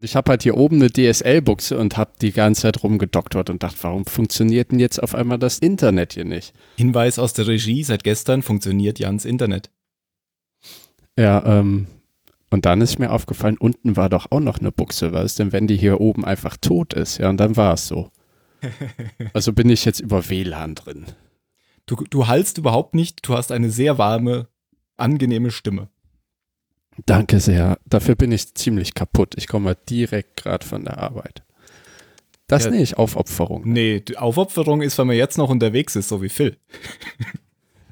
[0.00, 3.78] Ich habe halt hier oben eine DSL-Buchse und habe die ganze Zeit rumgedoktert und dachte,
[3.82, 6.54] warum funktioniert denn jetzt auf einmal das Internet hier nicht?
[6.76, 9.70] Hinweis aus der Regie, seit gestern funktioniert Jans Internet.
[11.18, 11.88] Ja, ähm,
[12.50, 15.66] und dann ist mir aufgefallen, unten war doch auch noch eine Buchse, was denn, wenn
[15.66, 17.18] die hier oben einfach tot ist?
[17.18, 18.10] Ja, und dann war es so.
[19.34, 21.06] Also bin ich jetzt über WLAN drin.
[21.86, 24.48] Du, du hallst überhaupt nicht, du hast eine sehr warme,
[24.96, 25.88] angenehme Stimme.
[27.06, 27.78] Danke sehr.
[27.86, 29.34] Dafür bin ich ziemlich kaputt.
[29.36, 31.42] Ich komme direkt gerade von der Arbeit.
[32.46, 32.70] Das Ja.
[32.70, 33.62] nenne ich Aufopferung.
[33.66, 36.56] Nee, die Aufopferung ist, wenn man jetzt noch unterwegs ist, so wie Phil.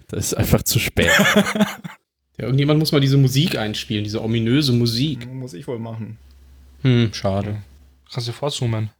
[0.09, 1.11] Das ist einfach zu spät.
[2.38, 5.27] Ja, irgendjemand muss mal diese Musik einspielen, diese ominöse Musik.
[5.33, 6.19] Muss ich wohl machen.
[6.83, 7.62] Hm, schade.
[8.12, 8.91] Kannst du vorzoomen.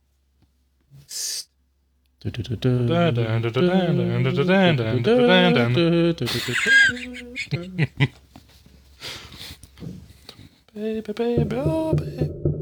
[10.76, 12.55] Baby, baby, oh, baby.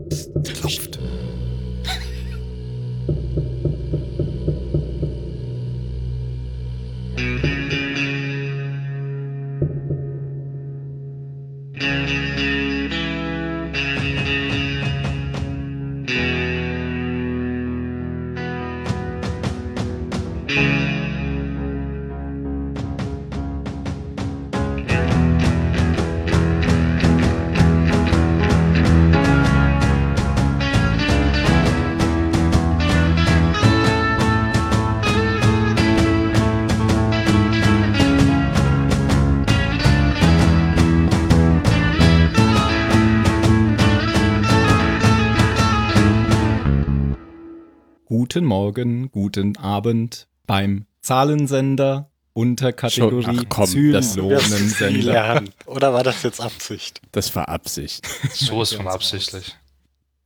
[48.76, 55.44] Morgen, guten Abend beim Zahlensender unter Kategorie Schon- ach komm, Zylonensender.
[55.66, 57.00] Oder war das jetzt Absicht?
[57.12, 58.04] Das war Absicht.
[58.32, 59.56] So ist von absichtlich.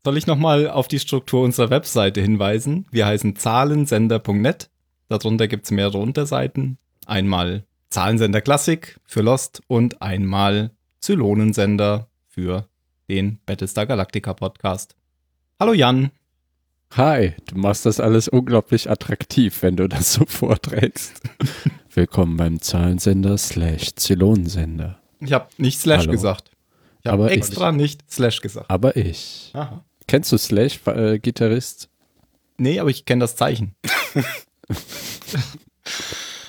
[0.02, 2.86] Soll ich nochmal auf die Struktur unserer Webseite hinweisen?
[2.90, 4.70] Wir heißen zahlensender.net.
[5.10, 6.78] Darunter gibt es mehrere Unterseiten.
[7.04, 10.70] Einmal Zahlensender Klassik für Lost und einmal
[11.00, 12.66] Zylonensender für
[13.10, 14.96] den Battlestar Galactica Podcast.
[15.60, 16.12] Hallo Jan.
[16.96, 21.20] Hi, du machst das alles unglaublich attraktiv, wenn du das so vorträgst.
[21.94, 24.98] Willkommen beim Zahlensender slash Zylonensender.
[25.20, 26.12] Ich habe nicht Slash Hallo.
[26.12, 26.50] gesagt.
[27.02, 28.70] Ich habe Aber ich- extra nicht Slash gesagt.
[28.70, 29.50] Aber ich.
[29.54, 29.84] Aha.
[30.06, 31.90] Kennst du Slash, äh, Gitarrist?
[32.56, 33.74] Nee, aber ich kenne das Zeichen.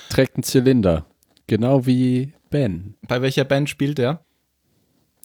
[0.10, 1.06] Trägt einen Zylinder.
[1.48, 2.96] Genau wie Ben.
[3.08, 4.24] Bei welcher Band spielt er?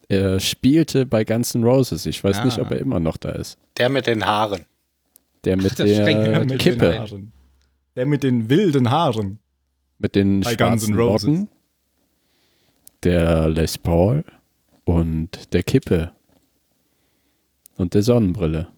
[0.09, 2.05] Er spielte bei Guns N' Roses.
[2.07, 2.45] Ich weiß Ah.
[2.45, 3.59] nicht, ob er immer noch da ist.
[3.79, 4.67] Der mit den Haaren.
[5.45, 7.07] Der mit schränkt der mich mit Kippe.
[7.97, 9.39] Der mit den wilden Haaren.
[9.99, 11.29] Mit den Bei schwarzen N' Roses.
[11.29, 11.49] Locken.
[13.03, 14.25] Der Les Paul
[14.85, 16.13] und der Kippe.
[17.77, 18.69] Und der Sonnenbrille.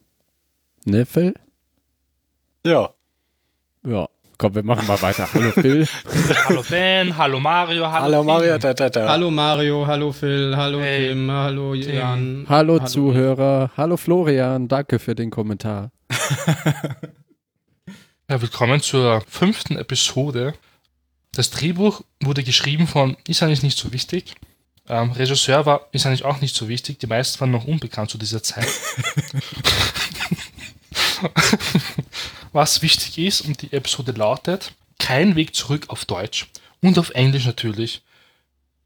[0.84, 1.34] Ne, Phil?
[2.64, 2.90] Ja.
[3.86, 4.08] Ja.
[4.38, 5.28] Komm, wir machen mal weiter.
[5.32, 5.86] Hallo Phil.
[6.48, 8.26] Hallo Ben, hallo Mario, hallo, Hallo Tim.
[8.26, 9.08] Mario, da, da, da.
[9.08, 12.44] Hallo Mario, hallo Phil, hallo Hey, Tim, hallo Jan.
[12.48, 13.70] Hallo, Zuhörer.
[13.76, 14.68] Hallo Florian.
[14.68, 15.90] Danke für den Kommentar.
[18.28, 20.54] Ja, willkommen zur fünften Episode.
[21.30, 24.34] Das Drehbuch wurde geschrieben von, ist eigentlich nicht so wichtig.
[24.88, 26.98] Ähm, Regisseur war, ist eigentlich auch nicht so wichtig.
[26.98, 28.66] Die meisten waren noch unbekannt zu dieser Zeit.
[32.52, 36.48] Was wichtig ist und die Episode lautet, kein Weg zurück auf Deutsch
[36.80, 38.02] und auf Englisch natürlich.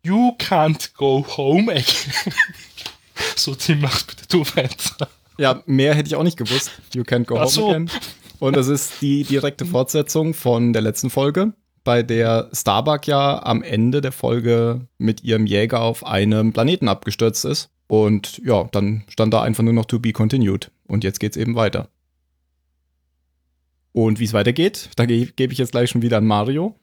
[0.03, 2.35] You can't go home again.
[3.37, 5.09] so, Tim, mach bitte du weiter.
[5.41, 6.71] Ja, mehr hätte ich auch nicht gewusst.
[6.95, 7.71] You can't go Ach home so.
[7.71, 7.91] again.
[8.41, 13.63] Und das ist die direkte Fortsetzung von der letzten Folge, bei der Starbuck ja am
[13.63, 17.71] Ende der Folge mit ihrem Jäger auf einem Planeten abgestürzt ist.
[17.87, 20.71] Und ja, dann stand da einfach nur noch to be continued.
[20.87, 21.89] Und jetzt geht's eben weiter.
[23.93, 26.75] Und wie es weitergeht, da ge gebe ich jetzt gleich schon wieder an Mario.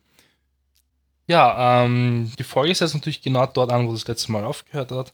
[1.27, 4.91] Ja, ähm, die Folge ist jetzt natürlich genau dort an, wo das letzte Mal aufgehört
[4.91, 5.13] hat.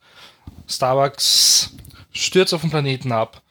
[0.67, 1.75] Starbucks
[2.13, 3.41] stürzt auf den Planeten ab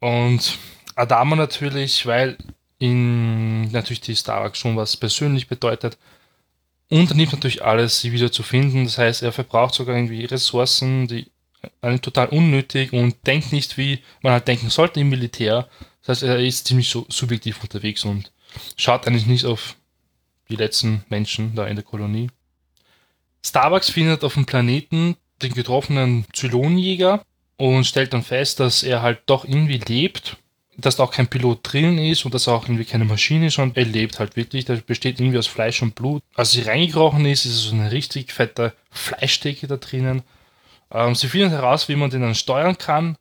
[0.00, 0.58] und
[0.94, 2.36] Adama natürlich, weil
[2.78, 5.98] ihn natürlich die Starbucks schon was persönlich bedeutet,
[6.88, 8.84] unternimmt natürlich alles, sie wieder zu finden.
[8.84, 11.30] Das heißt, er verbraucht sogar irgendwie Ressourcen, die
[11.80, 15.68] eigentlich total unnötig und denkt nicht, wie man halt denken sollte im Militär.
[16.00, 18.32] Das heißt, er ist ziemlich so subjektiv unterwegs und
[18.76, 19.76] schaut eigentlich nicht auf
[20.48, 22.30] die letzten Menschen da in der Kolonie.
[23.44, 27.22] Starbucks findet auf dem Planeten den getroffenen Zylonenjäger
[27.58, 30.38] und stellt dann fest, dass er halt doch irgendwie lebt,
[30.78, 33.54] dass da auch kein Pilot drin ist und dass er auch irgendwie keine Maschine ist,
[33.54, 34.64] sondern er lebt halt wirklich.
[34.64, 36.22] Der besteht irgendwie aus Fleisch und Blut.
[36.34, 40.22] Als sie reingekrochen ist, ist so eine richtig fette Fleischdecke da drinnen.
[40.90, 43.18] Ähm, sie finden heraus, wie man den dann steuern kann.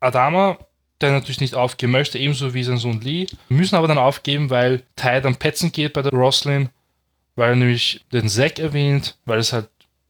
[0.00, 0.58] Adama
[1.00, 4.82] der natürlich nicht aufgeben möchte, ebenso wie sein Sohn Lee, müssen aber dann aufgeben, weil
[4.96, 6.70] Ty dann petzen geht bei der Roslyn,
[7.34, 9.68] weil er nämlich den Zack erwähnt, weil es halt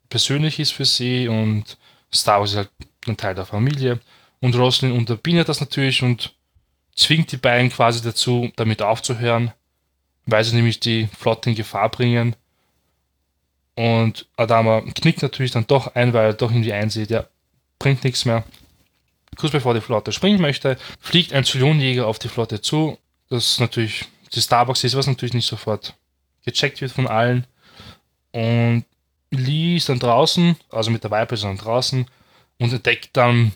[0.09, 1.77] persönlich ist für sie und
[2.15, 2.71] Star Wars ist halt
[3.09, 4.01] ein Teil der Familie.
[4.41, 6.35] Und Roslyn unterbindet das natürlich und
[6.95, 9.53] zwingt die beiden quasi dazu, damit aufzuhören,
[10.27, 12.37] weil sie nämlich die Flotte in Gefahr bringen.
[13.75, 17.27] Und Adama knickt natürlich dann doch ein, weil er doch irgendwie einsieht, ja,
[17.79, 18.45] bringt nichts mehr.
[19.37, 22.99] Kurz bevor die Flotte springen möchte, fliegt ein Zylonjäger auf die Flotte zu.
[23.29, 25.95] Das natürlich die Starbucks ist, was natürlich nicht sofort
[26.45, 27.47] gecheckt wird von allen.
[28.33, 28.85] Und
[29.31, 32.07] Lee ist dann draußen, also mit der Viper ist dann draußen
[32.59, 33.53] und entdeckt dann,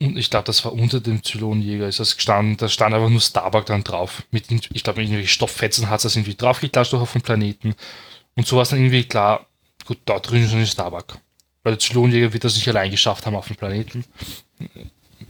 [0.00, 3.20] und ich glaube, das war unter dem Zylonjäger, ist das gestanden, da stand einfach nur
[3.20, 4.22] Starbuck dann drauf.
[4.30, 7.74] Mit, ich glaube, mit irgendwelchen Stofffetzen hat es das irgendwie draufgeklatscht auf den Planeten.
[8.34, 9.46] Und so war es dann irgendwie klar,
[9.86, 11.18] gut, da drin ist ein Starbuck.
[11.62, 14.04] Weil der Zylonjäger wird das nicht allein geschafft haben auf dem Planeten.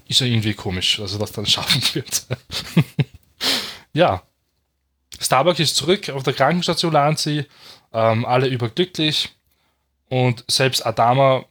[0.08, 2.26] Ist ja irgendwie komisch, dass er das dann schaffen wird.
[3.92, 4.22] ja.
[5.20, 7.46] Starbuck ist zurück auf der Krankenstation, sie.
[7.92, 9.30] Ähm, alle überglücklich.
[10.08, 11.44] Und selbst Adama,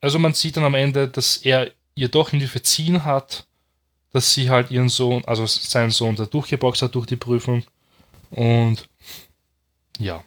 [0.00, 3.46] also man sieht dann am Ende, dass er ihr doch irgendwie verziehen hat,
[4.12, 7.64] dass sie halt ihren Sohn, also seinen Sohn da durchgeboxt hat durch die Prüfung.
[8.30, 8.88] Und
[9.98, 10.22] ja.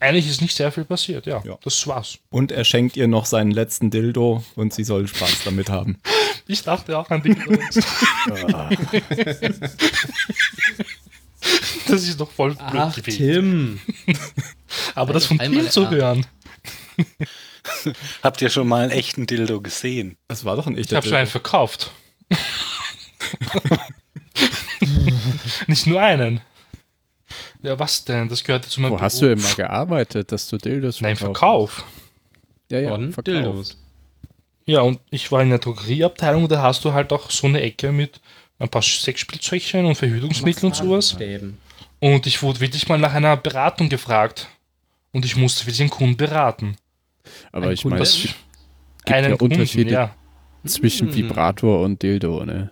[0.00, 1.42] Eigentlich ist nicht sehr viel passiert, ja.
[1.44, 1.58] Ja.
[1.62, 2.18] Das war's.
[2.30, 5.98] Und er schenkt ihr noch seinen letzten Dildo und sie soll Spaß damit haben.
[6.46, 7.34] Ich dachte auch an die
[11.88, 13.16] Das ist doch voll blöd Ach, gewesen.
[13.16, 13.80] Tim.
[14.94, 16.26] Aber das von dir zu hören.
[18.22, 20.16] Habt ihr schon mal einen echten Dildo gesehen?
[20.28, 21.90] Das war doch ein Ich echter habe schon einen verkauft.
[25.66, 26.40] Nicht nur einen.
[27.62, 28.28] Ja, was denn?
[28.28, 31.16] Das gehört zu meinem Wo hast du immer gearbeitet, dass du Dildos Nein?
[31.16, 31.84] Verkauf.
[32.70, 33.26] Ja, ja, verkauft.
[33.26, 33.78] Dildos.
[34.66, 37.92] Ja, und ich war in der Drogerieabteilung, da hast du halt auch so eine Ecke
[37.92, 38.20] mit
[38.58, 41.10] ein paar Sexspielzeugchen und Verhütungsmittel und sowas.
[41.10, 41.58] Stäben.
[42.00, 44.48] Und ich wurde wirklich mal nach einer Beratung gefragt.
[45.12, 46.76] Und ich musste wirklich einen Kunden beraten.
[47.52, 48.34] Aber Ein ich meine, es gibt
[49.06, 50.14] einen ja Unterschiede ja.
[50.66, 51.14] zwischen Hm.
[51.14, 52.70] Vibrator und Dildo, ne?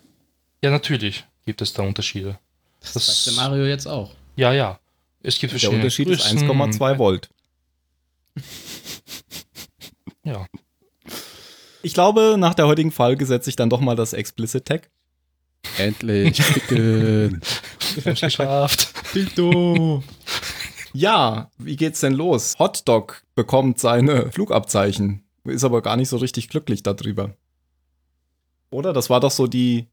[0.62, 2.38] Ja, natürlich gibt es da Unterschiede.
[2.80, 4.14] Das Das- sagt der Mario jetzt auch.
[4.36, 4.78] Ja, ja.
[5.22, 7.28] Es gibt Der Unterschied ist Größen 1,2 Volt.
[10.24, 10.46] Ja.
[11.82, 14.88] Ich glaube, nach der heutigen Folge setze ich dann doch mal das Explicit Tag.
[15.78, 16.40] Endlich
[18.04, 18.92] geschafft.
[19.14, 20.02] Dildo.
[20.92, 22.54] Ja, wie geht's denn los?
[22.58, 27.34] Hotdog bekommt seine Flugabzeichen, ist aber gar nicht so richtig glücklich darüber.
[28.70, 28.92] Oder?
[28.92, 29.86] Das war doch so die,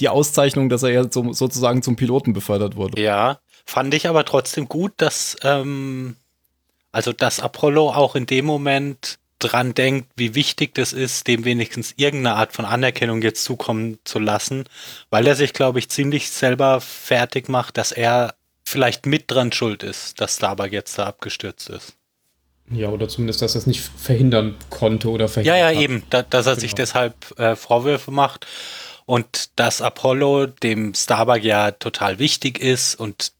[0.00, 3.00] die Auszeichnung, dass er ja so, sozusagen zum Piloten befördert wurde.
[3.00, 6.16] Ja, fand ich aber trotzdem gut, dass ähm,
[6.94, 11.92] also dass Apollo auch in dem Moment dran denkt, wie wichtig das ist, dem wenigstens
[11.96, 14.64] irgendeine Art von Anerkennung jetzt zukommen zu lassen,
[15.10, 18.36] weil er sich, glaube ich, ziemlich selber fertig macht, dass er
[18.74, 21.94] vielleicht mit dran schuld ist, dass Starbuck jetzt da abgestürzt ist.
[22.70, 25.76] Ja, oder zumindest, dass er es nicht verhindern konnte oder Ja, verhindert ja, hat.
[25.76, 26.82] eben, da, dass er sich Genau.
[26.82, 28.46] deshalb äh, Vorwürfe macht
[29.06, 33.32] und dass Apollo dem Starbuck ja total wichtig ist und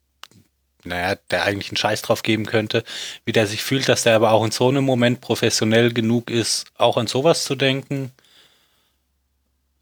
[0.84, 2.84] naja, der eigentlich einen Scheiß drauf geben könnte,
[3.24, 6.66] wie der sich fühlt, dass der aber auch in so einem Moment professionell genug ist,
[6.78, 8.12] auch an sowas zu denken.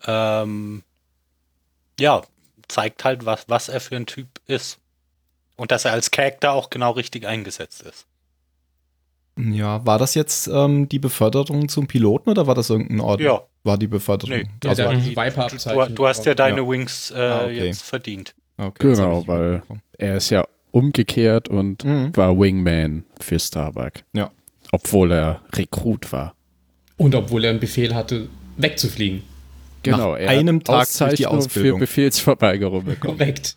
[0.07, 0.83] Ähm,
[2.01, 2.23] ja,
[2.69, 4.79] zeigt halt, was, was er für ein Typ ist.
[5.63, 8.05] Und dass er als Charakter auch genau richtig eingesetzt ist.
[9.39, 13.21] Ja, war das jetzt ähm, die Beförderung zum Piloten oder war das irgendein Ort?
[13.21, 13.43] Ja.
[13.63, 14.39] War die Beförderung?
[14.39, 14.97] Nee, Ja, also, war hat
[15.53, 16.69] die, die Du, du hast ja deine Ja.
[16.69, 17.67] Wings äh, Ah, okay.
[17.67, 18.35] jetzt verdient.
[18.59, 19.63] okay, Genau, weil
[19.99, 22.17] er ist ja umgekehrt und Mhm.
[22.17, 23.93] war Wingman für Starbuck.
[24.15, 24.33] Ja.
[24.73, 26.35] Obwohl er Rekrut war.
[26.97, 29.23] Und obwohl er einen Befehl hatte, wegzufliegen.
[29.85, 31.79] Genau, Nach er einem hat Tag durch die Auszeichnung Ausbildung.
[31.79, 33.17] für Befehlsverweigerung bekommen.
[33.19, 33.57] Korrekt.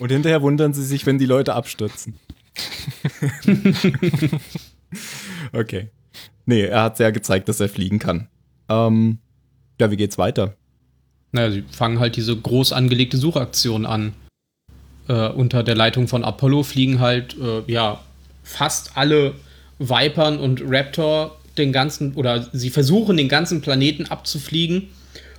[0.00, 2.14] Und hinterher wundern sie sich, wenn die Leute abstürzen.
[5.52, 5.88] okay.
[6.46, 8.28] Nee, er hat ja gezeigt, dass er fliegen kann.
[8.68, 9.18] Ähm,
[9.80, 10.56] ja, wie geht's weiter?
[11.32, 14.12] Naja, sie fangen halt diese groß angelegte Suchaktion an.
[15.08, 18.00] Äh, unter der Leitung von Apollo fliegen halt, äh, ja,
[18.42, 19.34] fast alle
[19.78, 24.88] Vipern und Raptor den ganzen, oder sie versuchen den ganzen Planeten abzufliegen,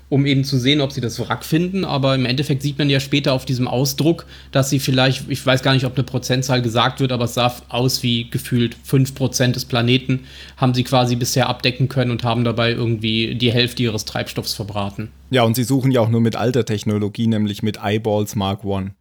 [0.09, 1.83] um eben zu sehen, ob sie das Wrack finden.
[1.83, 5.63] Aber im Endeffekt sieht man ja später auf diesem Ausdruck, dass sie vielleicht, ich weiß
[5.63, 9.65] gar nicht, ob eine Prozentzahl gesagt wird, aber es sah aus wie gefühlt 5% des
[9.65, 10.21] Planeten,
[10.57, 15.09] haben sie quasi bisher abdecken können und haben dabei irgendwie die Hälfte ihres Treibstoffs verbraten.
[15.31, 18.91] Ja, und sie suchen ja auch nur mit alter Technologie, nämlich mit Eyeballs Mark I.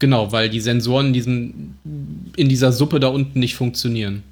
[0.00, 1.74] Genau, weil die Sensoren in, diesem,
[2.36, 4.24] in dieser Suppe da unten nicht funktionieren.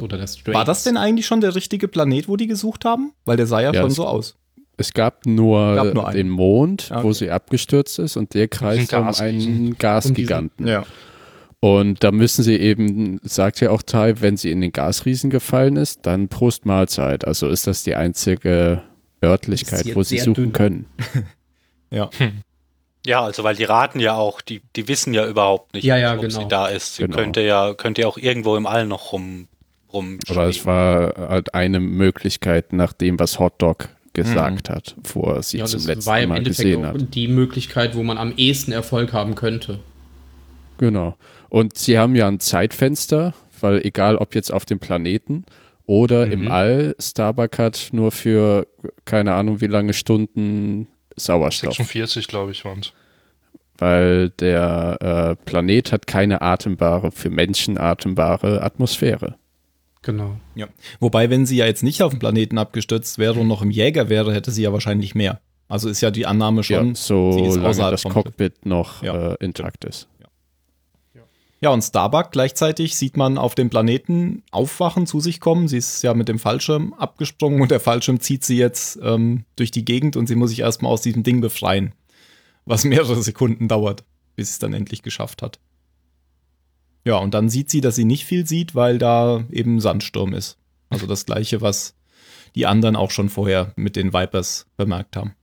[0.00, 0.56] Oder der Straits.
[0.56, 3.12] War das denn eigentlich schon der richtige Planet, wo die gesucht haben?
[3.24, 4.36] Weil der sah ja, Ja, schon so aus.
[4.76, 7.12] Es gab nur, Gab nur den Mond, Ah, wo okay.
[7.18, 10.66] sie abgestürzt ist und der kreist um einen Gasgiganten.
[10.66, 10.84] Ja.
[11.60, 15.76] Und da müssen sie eben, sagt ja auch Tai, wenn sie in den Gasriesen gefallen
[15.76, 17.24] ist, dann Prost Mahlzeit.
[17.26, 18.82] Also ist das die einzige
[19.24, 20.52] Örtlichkeit, wo sie suchen dünn.
[20.52, 20.86] können.
[21.90, 22.10] Ja.
[23.06, 26.14] Ja, also weil die raten ja auch, die, die wissen ja überhaupt nicht, Ja, ja,
[26.14, 26.40] ob genau.
[26.40, 26.96] sie da ist.
[26.96, 27.16] Sie Genau.
[27.16, 29.46] könnte ja, könnte ja auch irgendwo im All noch rum,
[29.92, 35.42] rum Aber es war halt eine Möglichkeit, nach dem, was Hotdog gesagt hat, wo er
[35.42, 37.14] sie ja, zum das letzten war im Mal Endeffekt gesehen auch hat.
[37.14, 39.80] die Möglichkeit, wo man am ehesten Erfolg haben könnte.
[40.78, 41.16] Genau.
[41.50, 45.44] Und sie haben ja ein Zeitfenster, weil egal ob jetzt auf dem Planeten
[45.86, 46.32] oder Mhm.
[46.32, 48.66] im All, Starbuck hat nur für
[49.04, 51.74] keine Ahnung wie lange Stunden Sauerstoff.
[51.76, 52.80] 46, glaube ich, waren
[53.78, 59.36] Weil der äh, Planet hat keine atembare, für Menschen atembare Atmosphäre.
[60.04, 60.36] Genau.
[60.54, 60.68] ja.
[61.00, 64.08] Wobei, wenn sie ja jetzt nicht auf dem Planeten abgestürzt wäre und noch im Jäger
[64.08, 65.40] wäre, hätte sie ja wahrscheinlich mehr.
[65.66, 66.88] Also ist ja die Annahme schon.
[66.88, 69.32] ja, so das Cockpit noch Ja.
[69.32, 70.08] äh, intakt ist.
[71.60, 75.66] Ja, und Starbuck gleichzeitig sieht man auf dem Planeten aufwachen, zu sich kommen.
[75.66, 79.70] Sie ist ja mit dem Fallschirm abgesprungen und der Fallschirm zieht sie jetzt ähm, durch
[79.70, 81.92] die Gegend und sie muss sich erstmal aus diesem Ding befreien.
[82.66, 84.04] Was mehrere Sekunden dauert,
[84.36, 85.58] bis sie es dann endlich geschafft hat.
[87.04, 90.56] Ja, und dann sieht sie, dass sie nicht viel sieht, weil da eben Sandsturm ist.
[90.88, 91.94] Also das gleiche, was
[92.54, 95.34] die anderen auch schon vorher mit den Vipers bemerkt haben.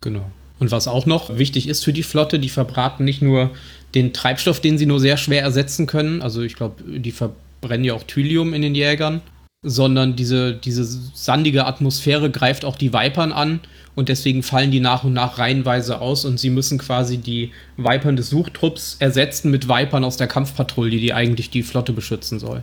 [0.00, 0.30] Genau.
[0.58, 3.50] Und was auch noch wichtig ist für die Flotte, die verbraten nicht nur
[3.94, 7.94] den Treibstoff, den sie nur sehr schwer ersetzen können, also ich glaube, die verbrennen ja
[7.94, 9.20] auch Thylium in den Jägern,
[9.62, 13.60] sondern diese, diese sandige Atmosphäre greift auch die Vipern an
[13.96, 18.14] und deswegen fallen die nach und nach reihenweise aus und sie müssen quasi die Vipern
[18.14, 22.62] des Suchtrupps ersetzen mit Vipern aus der Kampfpatrouille, die eigentlich die Flotte beschützen soll.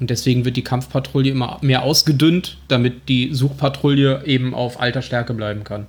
[0.00, 5.32] Und deswegen wird die Kampfpatrouille immer mehr ausgedünnt, damit die Suchpatrouille eben auf alter Stärke
[5.32, 5.86] bleiben kann.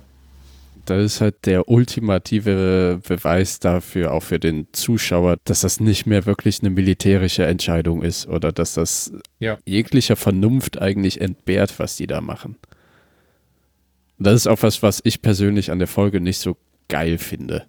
[0.86, 6.26] Das ist halt der ultimative Beweis dafür, auch für den Zuschauer, dass das nicht mehr
[6.26, 9.58] wirklich eine militärische Entscheidung ist oder dass das Ja.
[9.64, 12.56] jeglicher Vernunft eigentlich entbehrt, was die da machen.
[14.18, 16.56] Das ist auch was, was ich persönlich an der Folge nicht so
[16.88, 17.66] geil finde.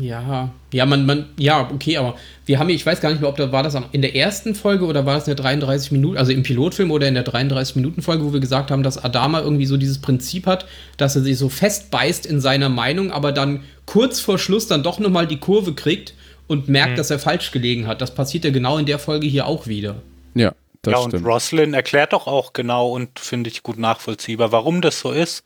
[0.00, 3.30] Ja, ja, man, man, ja, okay, aber wir haben, hier- ich weiß gar nicht mehr,
[3.30, 6.18] ob da war das in der ersten Folge oder war das in der 33 Minuten,
[6.18, 9.40] also im Pilotfilm oder in der 33 Minuten Folge, wo wir gesagt haben, dass Adama
[9.40, 13.62] irgendwie so dieses Prinzip hat, dass er sich so festbeißt in seiner Meinung, aber dann
[13.86, 16.14] kurz vor Schluss dann doch nochmal die Kurve kriegt
[16.48, 18.00] und merkt, dass er falsch gelegen hat.
[18.00, 20.02] Das passiert ja genau in der Folge hier auch wieder.
[20.34, 21.24] Ja, das ja, und stimmt.
[21.26, 25.44] Roslyn erklärt doch auch genau und finde ich gut nachvollziehbar, warum das so ist.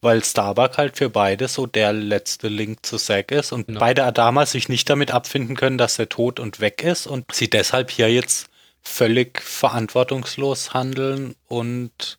[0.00, 3.80] Weil Starbuck halt für beide so der letzte Link zu Zack ist und Genau.
[3.80, 7.50] beide Adama sich nicht damit abfinden können, dass er tot und weg ist und sie
[7.50, 8.48] deshalb hier jetzt
[8.80, 12.18] völlig verantwortungslos handeln und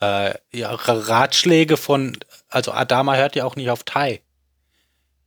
[0.00, 2.16] äh, ja, Ratschläge von,
[2.48, 4.20] also Adama hört ja auch nicht auf Tai.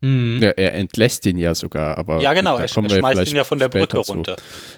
[0.02, 0.40] Mhm.
[0.42, 3.44] Ja, er entlässt ihn ja sogar, aber Ja, genau, er, er schmeißt vielleicht ihn ja
[3.44, 4.14] von der Brücke zu.
[4.14, 4.38] runter.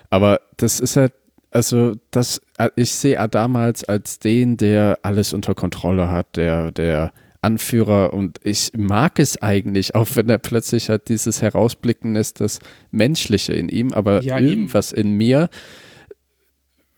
[0.09, 1.13] Aber das ist halt,
[1.51, 2.41] also das,
[2.75, 8.39] ich sehe Adama als, als den, der alles unter Kontrolle hat, der, der Anführer und
[8.43, 12.59] ich mag es eigentlich, auch wenn er plötzlich halt dieses Herausblicken ist, das
[12.91, 14.47] Menschliche in ihm, aber Ja, eben.
[14.47, 15.49] irgendwas in mir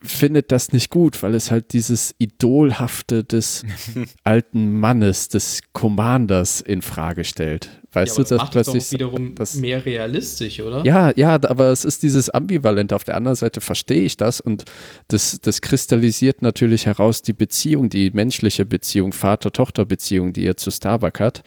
[0.02, 3.64] findet das nicht gut, weil es halt dieses Idolhafte des
[4.24, 7.80] alten Mannes, des Commanders in Frage stellt.
[7.94, 10.84] Weißt Ja, du, dass macht plötzlich doch wiederum das, mehr realistisch, oder?
[10.84, 12.94] ja, ja, aber es ist dieses Ambivalente.
[12.96, 14.64] Auf der anderen Seite verstehe ich das und
[15.08, 21.20] das, das kristallisiert natürlich heraus die Beziehung, die menschliche Beziehung, Vater-Tochter-Beziehung, die er zu Starbuck
[21.20, 21.42] hat.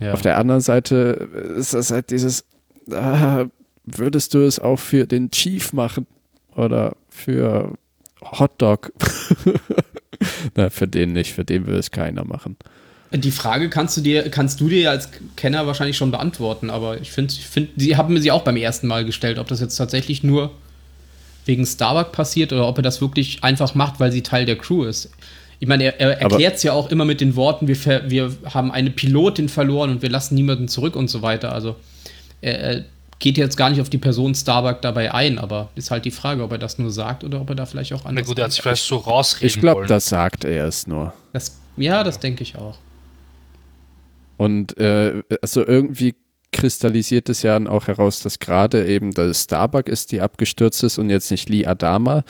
[0.00, 0.12] Ja.
[0.12, 2.44] Auf der anderen Seite ist das halt dieses,
[2.90, 3.46] ah,
[3.84, 6.06] würdest du es auch für den Chief machen
[6.54, 7.74] oder für
[8.22, 8.92] Hotdog?
[10.54, 12.56] Na, für den nicht, für den will es keiner machen.
[13.12, 17.00] Die Frage kannst du dir, kannst du dir ja als Kenner wahrscheinlich schon beantworten, aber
[17.00, 19.60] ich finde, ich find, sie haben mir sie auch beim ersten Mal gestellt, ob das
[19.60, 20.52] jetzt tatsächlich nur
[21.44, 24.84] wegen Starbuck passiert oder ob er das wirklich einfach macht, weil sie Teil der Crew
[24.84, 25.10] ist.
[25.58, 28.32] Ich meine, er, er erklärt es ja auch immer mit den Worten, wir, ver, wir
[28.46, 31.52] haben eine Pilotin verloren und wir lassen niemanden zurück und so weiter.
[31.52, 31.76] Also
[32.40, 32.84] er, er
[33.18, 36.42] geht jetzt gar nicht auf die Person Starbuck dabei ein, aber ist halt die Frage,
[36.42, 38.44] ob er das nur sagt oder ob er da vielleicht auch Na anders gut, er
[38.44, 41.12] hat sich vielleicht so rausreden Ich glaube, das sagt er es nur.
[41.32, 42.78] das, Ja, das denke ich auch.
[44.40, 46.14] Und äh, also irgendwie
[46.50, 50.96] kristallisiert es ja dann auch heraus, dass gerade eben das Starbuck ist, die abgestürzt ist
[50.96, 52.24] und jetzt nicht Lee Adama,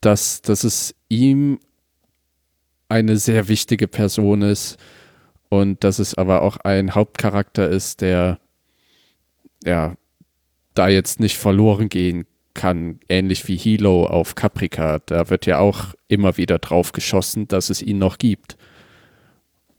[0.00, 1.58] dass, dass es ihm
[2.88, 4.78] eine sehr wichtige Person ist
[5.50, 8.38] und dass es aber auch ein Hauptcharakter ist, der
[9.62, 9.94] ja
[10.72, 15.00] da jetzt nicht verloren gehen kann, ähnlich wie Hilo auf Caprica.
[15.04, 18.56] Da wird ja auch immer wieder drauf geschossen, dass es ihn noch gibt.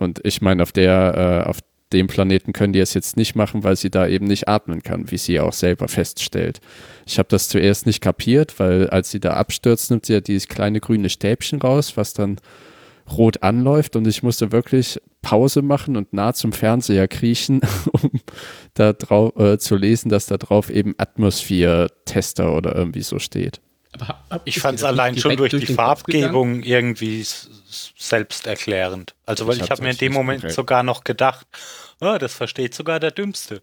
[0.03, 1.59] Und ich meine, auf der, äh, auf
[1.93, 5.11] dem Planeten können die es jetzt nicht machen, weil sie da eben nicht atmen kann,
[5.11, 6.59] wie sie auch selber feststellt.
[7.05, 10.47] Ich habe das zuerst nicht kapiert, weil als sie da abstürzt, nimmt sie ja dieses
[10.47, 12.39] kleine grüne Stäbchen raus, was dann
[13.17, 18.11] rot anläuft und ich musste wirklich Pause machen und nah zum Fernseher kriechen, um
[18.73, 23.59] da drauf äh, zu lesen, dass da drauf eben Atmosphäre-Tester oder irgendwie so steht.
[24.45, 27.25] ich fand es allein schon durch, durch die Farbgebung irgendwie
[27.97, 29.15] selbsterklärend.
[29.25, 30.55] Also weil ich, ich habe mir in dem Moment konkret.
[30.55, 31.45] sogar noch gedacht,
[32.01, 33.61] oh, das versteht sogar der Dümmste.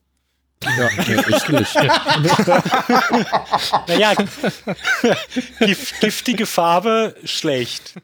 [0.62, 1.75] Ja, ich nicht.
[3.88, 4.14] naja,
[6.00, 7.95] giftige Farbe schlecht.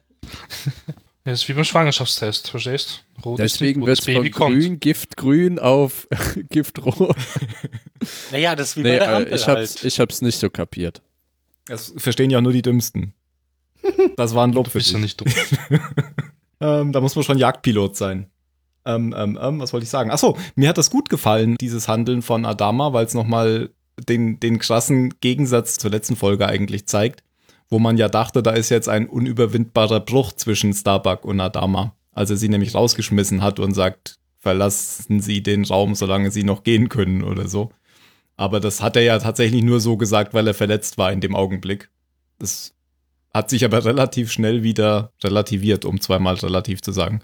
[1.25, 4.55] Das ist wie beim Schwangerschaftstest, verstehst Rot Deswegen wird es von kommt.
[4.55, 6.07] grün, Giftgrün auf
[6.51, 7.17] Giftrot.
[8.31, 9.85] Naja, das ist wie nee, bei der Ampel ich, hab's, halt.
[9.85, 11.03] ich hab's nicht so kapiert.
[11.67, 13.13] Das verstehen ja nur die Dümmsten.
[14.17, 14.93] Das war ein Lob für dich.
[14.93, 15.29] ja nicht dumm.
[16.61, 18.31] ähm, da muss man schon Jagdpilot sein.
[18.85, 20.11] Ähm, ähm, ähm, was wollte ich sagen?
[20.11, 23.71] Achso, mir hat das gut gefallen, dieses Handeln von Adama, weil es nochmal
[24.09, 27.23] den, den krassen Gegensatz zur letzten Folge eigentlich zeigt
[27.69, 31.95] wo man ja dachte, da ist jetzt ein unüberwindbarer Bruch zwischen Starbuck und Adama.
[32.13, 36.63] Als er sie nämlich rausgeschmissen hat und sagt, verlassen Sie den Raum, solange Sie noch
[36.63, 37.73] gehen können oder so.
[38.37, 41.35] Aber das hat er ja tatsächlich nur so gesagt, weil er verletzt war in dem
[41.35, 41.91] Augenblick.
[42.39, 42.75] Das
[43.37, 47.21] hat sich aber relativ schnell wieder relativiert, um zweimal relativ zu sagen.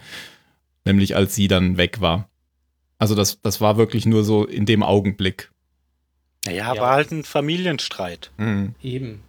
[0.84, 2.28] Nämlich als sie dann weg war.
[2.98, 5.50] Also das, das war wirklich nur so in dem Augenblick.
[6.44, 6.80] Naja, ja.
[6.80, 8.30] war halt ein Familienstreit.
[8.36, 8.74] Mhm.
[8.82, 9.22] Eben.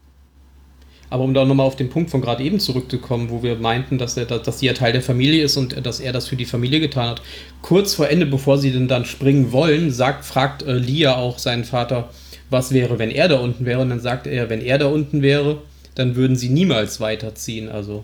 [1.09, 4.17] Aber um da nochmal auf den Punkt von gerade eben zurückzukommen, wo wir meinten, dass,
[4.17, 6.79] er, dass sie ja Teil der Familie ist und dass er das für die Familie
[6.79, 7.21] getan hat.
[7.61, 11.63] Kurz vor Ende, bevor sie denn dann springen wollen, sagt, fragt äh, Lia auch seinen
[11.63, 12.09] Vater,
[12.49, 13.79] was wäre, wenn er da unten wäre.
[13.79, 15.61] Und dann sagt er, wenn er da unten wäre,
[15.95, 17.69] dann würden sie niemals weiterziehen.
[17.69, 18.03] Also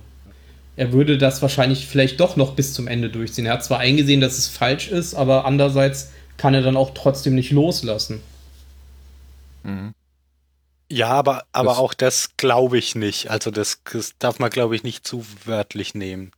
[0.76, 3.46] er würde das wahrscheinlich vielleicht doch noch bis zum Ende durchziehen.
[3.46, 7.36] Er hat zwar eingesehen, dass es falsch ist, aber andererseits kann er dann auch trotzdem
[7.36, 8.22] nicht loslassen.
[9.64, 9.94] Mhm.
[10.92, 13.30] Ja, aber, aber auch das glaube ich nicht.
[13.30, 16.32] Also das, das darf man, glaube ich, nicht zu wörtlich nehmen.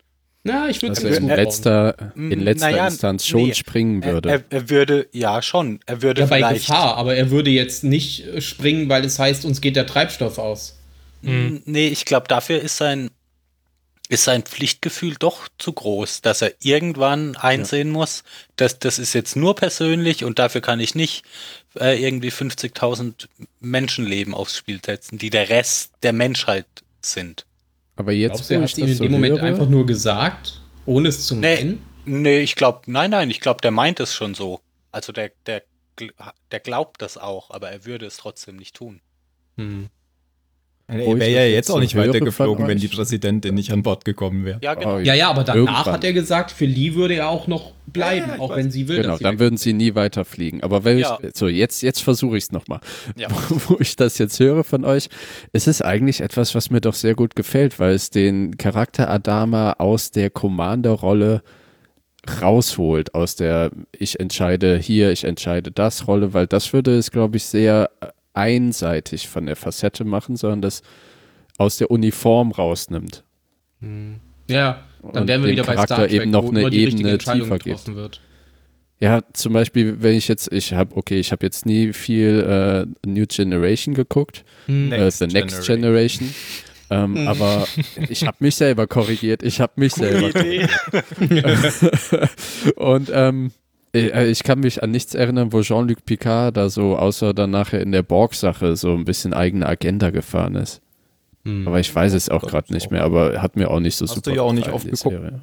[0.43, 4.29] Na, ich würde also in letzter, in letzter naja, Instanz schon nee, springen würde.
[4.29, 8.25] Er, er, würde, ja schon, er würde ja, bei Gefahr, aber er würde jetzt nicht
[8.25, 10.79] äh, springen, weil es heißt, uns geht der Treibstoff aus.
[11.21, 11.63] Mhm.
[11.65, 13.12] Nee, ich glaube, dafür ist sein,
[14.10, 17.93] ist sein Pflichtgefühl doch zu groß, dass er irgendwann einsehen ja.
[17.93, 18.23] muss,
[18.57, 21.23] dass das ist jetzt nur persönlich und dafür kann ich nicht
[21.79, 23.27] äh, irgendwie 50.000
[23.62, 26.65] Menschenleben aufs Spiel setzen, die der Rest der Menschheit
[27.01, 27.45] sind.
[27.95, 31.10] Aber jetzt Glaubst du, er hat ihm in so dem Moment einfach nur gesagt, ohne
[31.10, 31.81] es zu meinen?
[32.03, 34.60] Nee, nee ich glaube, nein, nein, ich glaube, der meint es schon so.
[34.91, 35.63] Also der, der,
[36.51, 39.01] der glaubt das auch, aber er würde es trotzdem nicht tun.
[39.57, 39.89] Hm.
[40.91, 44.60] Er wäre ja jetzt auch nicht weitergeflogen, wenn die Präsidentin nicht an Bord gekommen wäre.
[44.62, 44.99] Ja, genau.
[44.99, 45.93] ja, ja, aber danach Irgendwann.
[45.93, 48.58] hat er gesagt, für Lee würde er auch noch bleiben, ja, auch weiß.
[48.58, 49.01] wenn sie will.
[49.01, 50.63] Genau, dann würden sie nie weiterfliegen.
[50.63, 51.17] Aber wenn ja.
[51.21, 52.80] ich, so jetzt, jetzt versuche ich es nochmal.
[53.15, 53.27] Ja.
[53.49, 55.10] Wo ich das jetzt höre von euch,
[55.54, 59.73] es ist eigentlich etwas, was mir doch sehr gut gefällt, weil es den Charakter Adama
[59.77, 61.41] aus der Commander-Rolle
[62.41, 67.38] rausholt, aus der ich entscheide hier, ich entscheide das Rolle, weil das würde es, glaube
[67.38, 67.89] ich, sehr
[68.33, 70.81] einseitig von der Facette machen, sondern das
[71.57, 73.23] aus der Uniform rausnimmt.
[73.79, 74.19] Hm.
[74.49, 77.95] Ja, dann wären wir wieder bei Charakter Star Trek, eben noch eine Ebene tiefer gibt.
[77.95, 78.21] Wird.
[78.99, 83.07] Ja, zum Beispiel, wenn ich jetzt, ich habe, okay, ich habe jetzt nie viel äh,
[83.07, 84.91] New Generation geguckt, hm.
[84.91, 85.81] äh, The Next Generation.
[85.81, 86.29] Generation.
[86.91, 87.27] Ähm, hm.
[87.27, 87.67] aber
[88.09, 89.43] ich habe mich selber korrigiert.
[89.43, 90.31] Ich habe mich Gute
[91.19, 92.29] selber.
[92.75, 93.61] Und ähm, äh, äh,
[93.93, 97.91] ich kann mich an nichts erinnern, wo Jean-Luc Picard da so, außer dann nachher in
[97.91, 100.82] der Borg-Sache, so ein bisschen eigene Agenda gefahren ist.
[101.43, 101.67] Hm.
[101.67, 104.15] Aber ich weiß es auch gerade nicht mehr, aber hat mir auch nicht so Hast
[104.15, 104.32] super.
[104.32, 105.34] Hast du ja auch nicht aufgeguckt.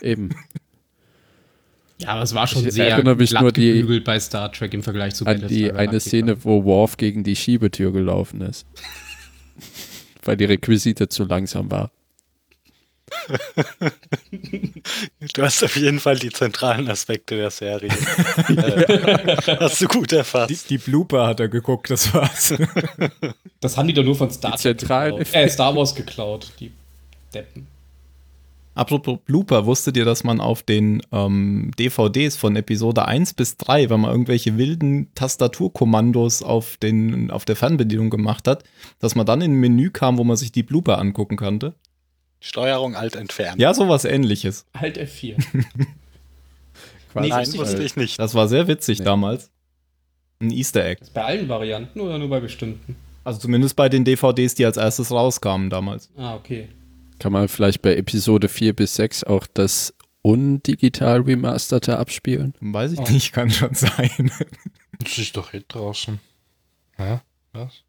[0.00, 0.30] Eben.
[2.00, 4.84] Ja, aber es war schon ich sehr erinnere mich nur die, bei Star Trek im
[4.84, 8.66] Vergleich zu an die eine Szene, wo Worf gegen die Schiebetür gelaufen ist.
[10.22, 11.90] Weil die Requisite zu langsam war.
[15.34, 17.88] du hast auf jeden Fall die zentralen Aspekte der Serie.
[18.48, 20.50] äh, hast du gut erfasst.
[20.50, 22.54] Die, die, Blooper hat er geguckt, das war's.
[23.60, 25.34] das haben die doch nur von Star, geklaut.
[25.34, 26.72] Äh, Star Wars geklaut, die
[27.32, 27.66] Deppen.
[28.78, 33.90] Apropos Blooper, wusstet ihr, dass man auf den ähm, DVDs von Episode 1 bis 3,
[33.90, 38.62] wenn man irgendwelche wilden Tastaturkommandos auf, den, auf der Fernbedienung gemacht hat,
[39.00, 41.74] dass man dann in ein Menü kam, wo man sich die Blooper angucken konnte?
[42.40, 43.60] Steuerung Alt entfernen.
[43.60, 44.64] Ja, sowas ähnliches.
[44.72, 45.36] Alt F4.
[47.12, 48.18] Quasi Nein, wusste ich nicht.
[48.18, 49.04] Das war sehr witzig nee.
[49.04, 49.50] damals.
[50.40, 51.02] Ein Easter Egg.
[51.14, 52.96] Bei allen Varianten oder nur bei bestimmten?
[53.24, 56.10] Also zumindest bei den DVDs, die als erstes rauskamen damals.
[56.16, 56.68] Ah, okay.
[57.18, 62.54] Kann man vielleicht bei Episode 4 bis 6 auch das undigital remasterte abspielen?
[62.60, 63.10] Weiß ich Oh.
[63.10, 64.30] nicht, kann schon sein.
[65.00, 66.20] Das ist doch eh draußen.
[66.98, 67.22] Ja,
[67.52, 67.82] was?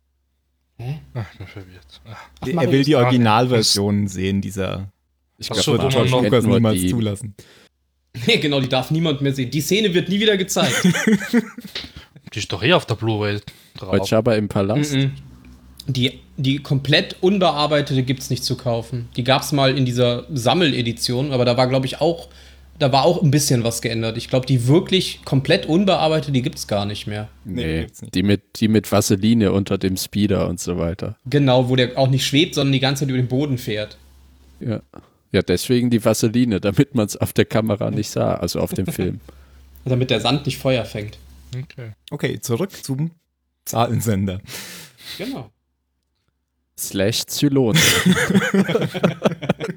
[0.79, 0.99] Hä?
[1.13, 2.01] Ach, ich bin verwirrt.
[2.05, 2.95] Ach, er will die.
[2.95, 4.91] Originalversion sehen, dieser.
[5.37, 7.35] Ich Ach glaub, so, wird George Lucas nur niemals die- zulassen.
[8.25, 9.51] Nee, genau, die darf niemand mehr sehen.
[9.51, 10.83] Die Szene wird nie wieder gezeigt.
[12.33, 13.39] Die ist doch eh auf der Blu-ray
[13.79, 14.09] Bei drauf.
[14.09, 14.93] Jabba im Palast.
[14.93, 15.13] Mhm.
[15.87, 19.09] Die, die komplett unbearbeitete gibt es nicht zu kaufen.
[19.15, 22.29] Die gab es mal in dieser Sammeledition, aber da war, glaube ich, auch,
[22.79, 24.17] da war auch ein bisschen was geändert.
[24.17, 27.27] Ich glaube, die wirklich komplett unbearbeitete, die gibt es gar nicht mehr.
[27.43, 28.15] Nee, gibt's nicht.
[28.15, 31.17] die mit, die mit Vaseline unter dem Speeder und so weiter.
[31.25, 33.97] Genau, wo der auch nicht schwebt, sondern die ganze Zeit über den Boden fährt.
[34.59, 34.81] Ja.
[35.31, 38.87] Ja, deswegen die Vaseline, damit man es auf der Kamera nicht sah, also auf dem
[38.87, 39.19] Film.
[39.85, 41.17] Damit der Sand nicht Feuer fängt.
[41.55, 41.91] Okay.
[42.11, 43.11] Okay, zurück zum
[43.65, 44.41] Zahlensender.
[45.17, 45.51] Genau.
[46.77, 47.77] Slash Zylon.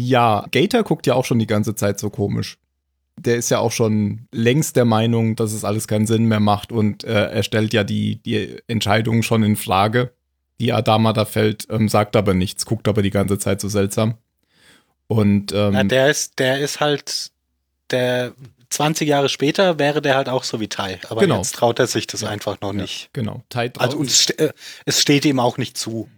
[0.00, 2.56] Ja, Gator guckt ja auch schon die ganze Zeit so komisch.
[3.16, 6.70] Der ist ja auch schon längst der Meinung, dass es alles keinen Sinn mehr macht
[6.70, 10.12] und äh, er stellt ja die, die Entscheidung schon in Frage,
[10.60, 14.14] die Adama da fällt, ähm, sagt aber nichts, guckt aber die ganze Zeit so seltsam.
[15.08, 17.32] Und ähm, Ja, der ist, der ist halt,
[17.90, 18.34] der
[18.70, 21.00] 20 Jahre später wäre der halt auch so wie Tai.
[21.08, 21.38] Aber Genau.
[21.38, 22.28] jetzt traut er sich das Ja.
[22.28, 23.10] einfach noch ja, nicht.
[23.14, 23.42] Genau.
[23.48, 24.52] Tight Also ste- äh,
[24.84, 26.08] es steht ihm auch nicht zu.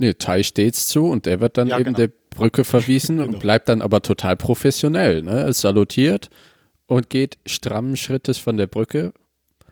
[0.00, 1.96] Nee, Tai steht's zu und der wird dann Ja, eben genau.
[1.98, 3.28] der Brücke verwiesen Genau.
[3.34, 5.22] und bleibt dann aber total professionell.
[5.22, 5.42] Ne?
[5.42, 6.28] Es salutiert
[6.86, 9.12] und geht strammen Schrittes von der Brücke.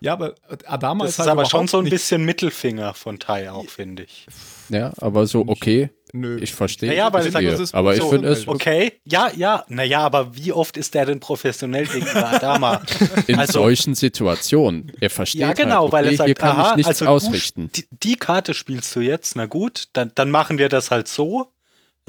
[0.01, 0.35] Ja, aber
[0.67, 4.05] Adama Das ist ist halt aber schon so ein bisschen Mittelfinger von Tai auch, finde
[4.05, 4.27] ich.
[4.69, 6.39] Ja, aber so, okay, Nö.
[6.41, 6.89] ich verstehe.
[6.91, 7.69] Naja, weil ich ich verstehe.
[7.79, 11.21] aber ich so, finde es Okay, ja, ja, naja, aber wie oft ist der denn
[11.21, 12.83] professionell gegenüber Adama?
[13.27, 14.93] in also- solchen Situationen.
[15.01, 17.05] Er versteht Ja, genau, halt, weil er okay, sagt, hier kann aha, ich nichts also
[17.07, 17.71] du, ausrichten.
[17.75, 21.53] die, die Karte spielst du jetzt, na gut, dann, dann machen wir das halt so.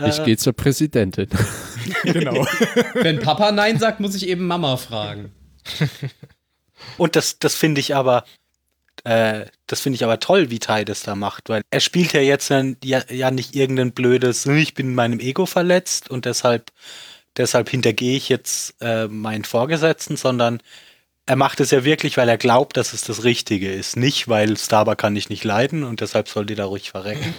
[0.05, 1.27] Ich Äh, gehe zur Präsidentin.
[2.03, 2.45] genau.
[2.93, 5.33] Wenn Papa Nein sagt, muss ich eben Mama fragen.
[6.97, 8.23] Und das, das finde ich aber,
[9.05, 12.21] äh, das finde ich aber toll, wie Tai das da macht, weil er spielt ja
[12.21, 16.25] jetzt dann ja, ja nicht irgendein blödes, "Hm, ich bin in meinem Ego verletzt und
[16.25, 16.71] deshalb,
[17.37, 20.61] deshalb hintergehe ich jetzt äh, meinen Vorgesetzten, sondern
[21.25, 23.95] er macht es ja wirklich, weil er glaubt, dass es das Richtige ist.
[23.97, 27.35] Nicht, weil Starbuck kann ich nicht leiden und deshalb soll die da ruhig verrecken.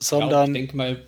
[0.00, 1.06] ich Sondern, denke mal,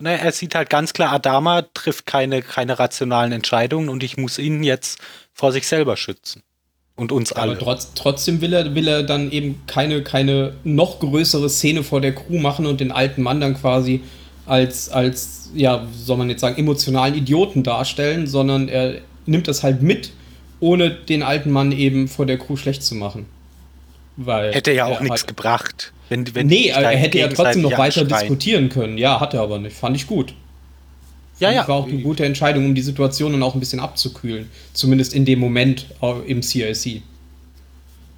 [0.00, 4.38] ne, er sieht halt ganz klar, Adama trifft keine, keine rationalen Entscheidungen und ich muss
[4.38, 5.00] ihn jetzt
[5.32, 6.42] vor sich selber schützen.
[6.96, 7.58] Und uns aber alle.
[7.58, 12.14] trotz, trotzdem will er, will er dann eben keine, keine noch größere Szene vor der
[12.14, 14.00] Crew machen und den alten Mann dann quasi
[14.46, 19.82] als, als, ja, soll man jetzt sagen, emotionalen Idioten darstellen, sondern er nimmt das halt
[19.82, 20.12] mit,
[20.60, 23.26] ohne den alten Mann eben vor der Crew schlecht zu machen.
[24.16, 25.92] Weil Hätte ja auch nichts halt- gebracht.
[26.08, 28.08] Wenn, wenn Nee, er hätte ja trotzdem noch weiter anschreien.
[28.08, 28.98] diskutieren können.
[28.98, 29.74] Ja, hat er aber nicht.
[29.74, 30.34] Fand ich gut.
[31.38, 31.68] Ja, Fand ja.
[31.68, 34.48] War auch eine gute Entscheidung, um die Situation dann auch ein bisschen abzukühlen.
[34.72, 37.02] Zumindest in dem Moment äh, im CIC.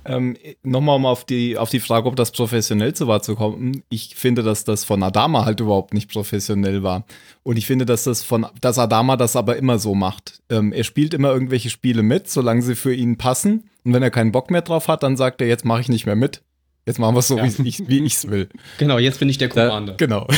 [0.08, 3.82] Ähm, Nochmal um auf die, auf die Frage, ob das professionell so war, zu kommen.
[3.88, 7.04] Ich finde, dass das von Adama halt überhaupt nicht professionell war.
[7.42, 10.40] Und ich finde, dass das von, dass Adama das aber immer so macht.
[10.48, 13.68] Ähm, er spielt immer irgendwelche Spiele mit, solange sie für ihn passen.
[13.84, 16.06] Und wenn er keinen Bock mehr drauf hat, dann sagt er, jetzt mache ich nicht
[16.06, 16.42] mehr mit.
[16.86, 18.48] Jetzt machen wir es so, wie ich ich's will.
[18.78, 19.94] Genau, jetzt bin ich der Da- Commander.
[19.96, 20.28] Genau.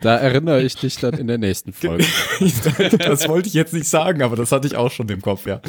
[0.00, 2.04] Da erinnere ich dich dann in der nächsten Folge.
[2.98, 5.60] das wollte ich jetzt nicht sagen, aber das hatte ich auch schon im Kopf, ja.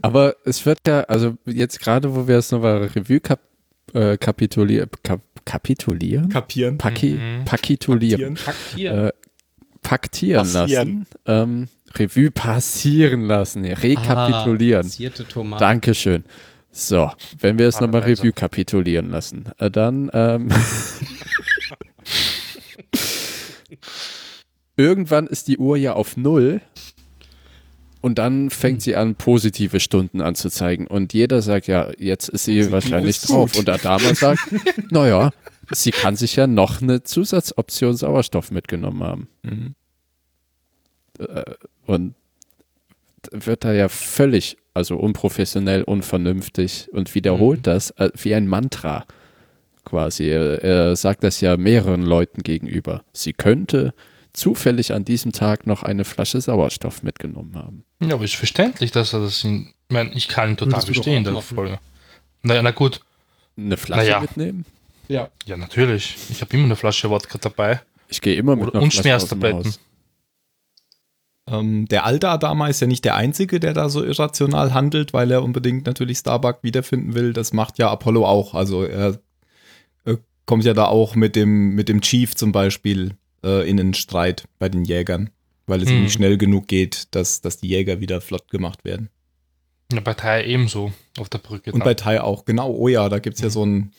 [0.00, 3.40] Aber es wird ja, also jetzt gerade, wo wir es nochmal Revue kap
[3.94, 6.28] äh, kapitulieren, kap kapitulieren?
[6.28, 6.78] Kapieren.
[6.78, 7.44] Paki Mhm.
[7.44, 8.34] Pakitulieren.
[8.34, 9.06] Paktieren.
[9.06, 9.12] Äh,
[9.82, 11.06] paktieren Passieren.
[11.26, 11.50] lassen.
[11.50, 13.64] Ähm, Revue passieren lassen.
[13.64, 14.82] Ja, rekapitulieren.
[14.82, 15.60] Ah, passierte Tomaten.
[15.60, 16.24] Dankeschön.
[16.70, 18.22] So, wenn wir es nochmal Paradiese.
[18.22, 20.48] Revue kapitulieren lassen, äh, dann ähm,
[24.76, 26.60] irgendwann ist die Uhr ja auf Null
[28.00, 30.86] und dann fängt sie an, positive Stunden anzuzeigen.
[30.86, 33.52] Und jeder sagt, ja, jetzt ist sie wahrscheinlich drauf.
[33.52, 33.60] gut.
[33.60, 34.40] Und Adama sagt,
[34.90, 35.30] naja,
[35.72, 39.28] sie kann sich ja noch eine Zusatzoption Sauerstoff mitgenommen haben.
[39.42, 39.74] Mhm.
[41.18, 41.54] Äh,
[41.86, 42.14] und
[43.32, 49.06] wird da ja völlig, also unprofessionell, unvernünftig und wiederholt das äh, wie ein Mantra
[49.84, 50.28] quasi.
[50.28, 53.02] Er, er sagt das ja mehreren Leuten gegenüber.
[53.12, 53.94] Sie könnte
[54.32, 57.84] zufällig an diesem Tag noch eine Flasche Sauerstoff mitgenommen haben.
[58.00, 59.68] Ja, aber ist verständlich, dass er das in.
[59.88, 61.40] Ich meine, ich kann ihn total verstehen, der.
[61.40, 61.78] Folge.
[62.42, 63.00] Naja, na gut.
[63.56, 64.20] Eine Flasche Naja.
[64.20, 64.64] mitnehmen?
[65.08, 65.28] Ja.
[65.46, 66.16] Ja, natürlich.
[66.28, 67.80] Ich habe immer eine Flasche Wodka dabei.
[68.08, 69.64] Ich gehe immer mit Oder- einer und Flasche aus dem Schmerztabletten.
[69.70, 69.80] Haus.
[71.50, 75.30] Ähm, der alte Adama ist ja nicht der Einzige, der da so irrational handelt, weil
[75.30, 77.32] er unbedingt natürlich Starbuck wiederfinden will.
[77.32, 78.54] Das macht ja Apollo auch.
[78.54, 79.18] Also er
[80.04, 83.12] äh, kommt ja da auch mit dem, mit dem Chief zum Beispiel
[83.44, 85.30] äh, in einen Streit bei den Jägern,
[85.66, 86.02] weil es ihm Hm.
[86.04, 89.08] nicht schnell genug geht, dass, dass die Jäger wieder flott gemacht werden.
[89.92, 91.72] Ja, bei Tai ebenso auf der Brücke.
[91.72, 91.86] Und dann.
[91.86, 92.70] bei Tai auch, genau.
[92.70, 93.92] Oh ja, da gibt es ja so ein.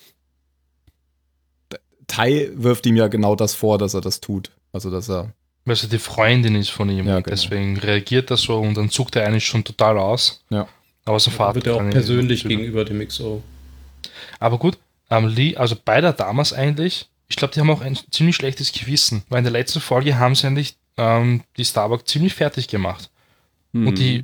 [2.07, 4.51] Tai wirft ihm ja genau das vor, dass er das tut.
[4.71, 5.33] Also, dass er.
[5.69, 7.07] Weil sie die Freundin ist von ihm.
[7.07, 7.29] Ja, genau.
[7.29, 10.43] Deswegen reagiert er so und dann zuckt er eigentlich schon total aus.
[10.49, 10.67] Ja.
[11.05, 13.41] Aber Vater wird er auch persönlich gegenüber dem XO.
[14.39, 14.77] Aber gut,
[15.09, 19.23] ähm, Lee, also beide damals eigentlich, ich glaube, die haben auch ein ziemlich schlechtes Gewissen,
[19.29, 23.09] weil in der letzten Folge haben sie eigentlich ähm, die Starbuck ziemlich fertig gemacht.
[23.71, 23.87] Mhm.
[23.87, 24.23] Und die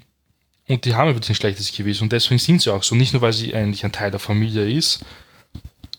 [0.68, 2.96] und die haben wirklich ein schlechtes Gewissen und deswegen sind sie auch so.
[2.96, 5.06] Nicht nur, weil sie eigentlich ein Teil der Familie ist,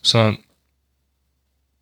[0.01, 0.39] sondern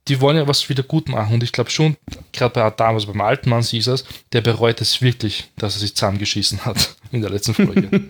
[0.07, 1.33] die wollen ja was wieder gut machen.
[1.33, 1.97] Und ich glaube schon,
[2.31, 5.75] gerade bei Adam, also beim alten Mann siehst du es, der bereut es wirklich, dass
[5.75, 8.09] er sich zusammengeschissen hat in der letzten Folge.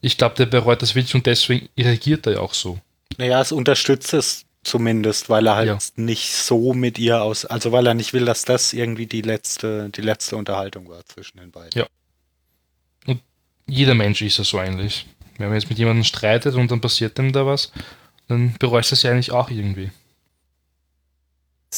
[0.00, 2.78] ich glaube, der bereut das wirklich und deswegen reagiert er ja auch so.
[3.18, 5.78] Naja, es unterstützt es zumindest, weil er halt Ja.
[5.96, 9.90] nicht so mit ihr aus, also weil er nicht will, dass das irgendwie die letzte,
[9.90, 11.70] die letzte Unterhaltung war zwischen den beiden.
[11.78, 11.86] Ja.
[13.68, 15.06] Jeder Mensch ist ja so eigentlich.
[15.38, 17.72] Wenn man jetzt mit jemandem streitet und dann passiert dem da was,
[18.28, 19.90] dann bereust du es ja eigentlich auch irgendwie.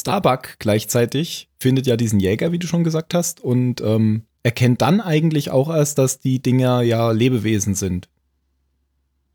[0.00, 5.00] Starbuck gleichzeitig findet ja diesen Jäger, wie du schon gesagt hast, und ähm, erkennt dann
[5.00, 8.08] eigentlich auch erst, dass die Dinger ja Lebewesen sind.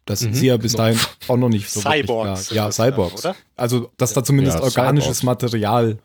[0.06, 0.32] Das Mhm.
[0.34, 2.38] ist ja bis dahin auch noch nicht so Cyborgs klar.
[2.38, 3.26] sind Ja, Cyborgs.
[3.26, 3.36] oder?
[3.56, 5.24] Also, dass da zumindest Ja, organisches Cyborgs.
[5.44, 5.98] Material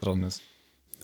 [0.00, 0.42] dran ist.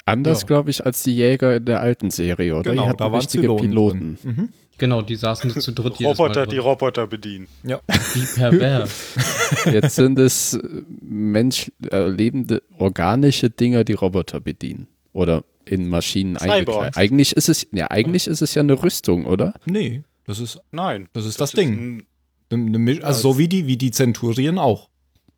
[0.06, 0.46] Anders, Ja.
[0.46, 2.72] glaube ich, als die Jäger in der alten Serie, oder?
[2.72, 4.18] die hatten richtige Zylonen Piloten.
[4.22, 4.32] drin.
[4.36, 4.48] Mhm.
[4.80, 6.56] Genau, die saßen zu dritt jedes Roboter, die.
[6.58, 7.46] Roboter bedienen.
[7.62, 8.90] Wie pervers.
[9.66, 10.60] Jetzt sind es äh,
[11.02, 14.88] Mensch, äh, lebende, organische Dinger, die Roboter bedienen.
[15.12, 16.96] Oder in Maschinen eingekleidet.
[16.96, 19.52] Eigentlich ist es, ja, eigentlich ist es ja eine Rüstung, oder?
[19.66, 21.08] Nee, das ist Nein.
[21.12, 21.72] Das ist das Ding.
[21.72, 22.06] ein-
[22.52, 24.88] eine, eine also so wie die, wie die Zenturien auch.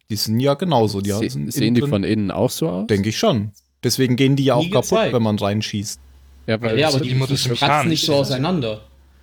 [0.09, 1.01] Die sind ja genauso.
[1.01, 2.87] Die Se sind sehen die drin- von innen auch so aus?
[2.87, 3.51] Denke ich schon.
[3.83, 5.15] Deswegen gehen die ja auch kaputt, gezeigt.
[5.15, 6.01] wenn man reinschießt.
[6.47, 7.89] Ja, weil ja, das- aber die, die das mechanisch.
[7.91, 8.83] nicht so auseinander.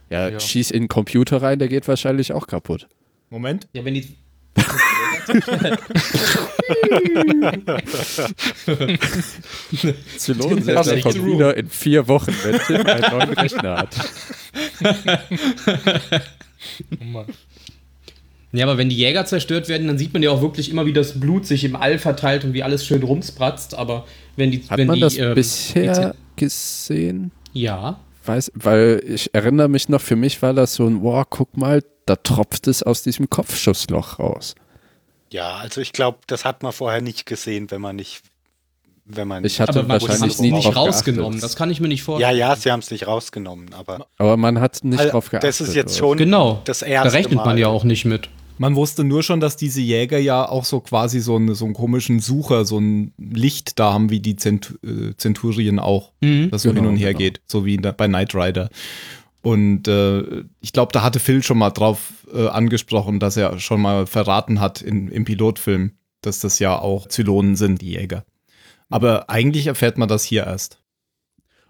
[0.10, 0.40] Ja, Ja.
[0.40, 2.88] schieß in den Computer rein, der geht wahrscheinlich auch kaputt.
[3.30, 3.68] Moment.
[3.74, 4.16] Ja, wenn die.
[10.18, 13.96] Also kommt echt wieder in vier Wochen, wenn Tim einen neuen Rechner hat.
[17.00, 17.26] Oh Mann.
[18.52, 20.92] Ja, aber wenn die Jäger zerstört werden, dann sieht man ja auch wirklich immer, wie
[20.92, 23.76] das Blut sich im All verteilt und wie alles schön rumspratzt.
[23.76, 24.64] Aber wenn die.
[24.68, 27.32] Hat wenn man die, das ähm, bisher gesehen?
[27.54, 28.00] Ja.
[28.30, 31.84] Weiß, weil ich erinnere mich noch, für mich war das so ein, wow, guck mal,
[32.06, 34.54] da tropft es aus diesem Kopfschussloch raus.
[35.32, 38.22] Ja, also ich glaube, das hat man vorher nicht gesehen, wenn man nicht,
[39.06, 39.44] wenn man.
[39.46, 41.32] Ich hatte Aber man wahrscheinlich nie nicht rausgenommen.
[41.32, 41.44] geachtet.
[41.44, 42.38] Das kann ich mir nicht ja, vorstellen.
[42.38, 45.50] ja, sie haben es nicht rausgenommen, aber Aber man hat nicht Also, drauf geachtet.
[45.50, 46.62] das ist jetzt schon Genau.
[46.66, 47.60] das Da erste rechnet man Mal.
[47.60, 48.30] ja auch nicht mit.
[48.60, 51.74] Man wusste nur schon, dass diese Jäger ja auch so quasi so, eine, so einen
[51.74, 56.50] komischen Sucher, so ein Licht da haben, wie die Zent äh, Zenturien auch, Mhm.
[56.52, 57.20] das so Genau, hin und her genau.
[57.20, 58.70] geht, so wie der, bei Knight Rider.
[59.42, 63.82] Und äh, ich glaube, da hatte Phil schon mal drauf äh, angesprochen, dass er schon
[63.82, 68.26] mal verraten hat in, im Pilotfilm, dass das ja auch Zylonen sind, die Jäger.
[68.90, 70.79] Aber eigentlich erfährt man das hier erst.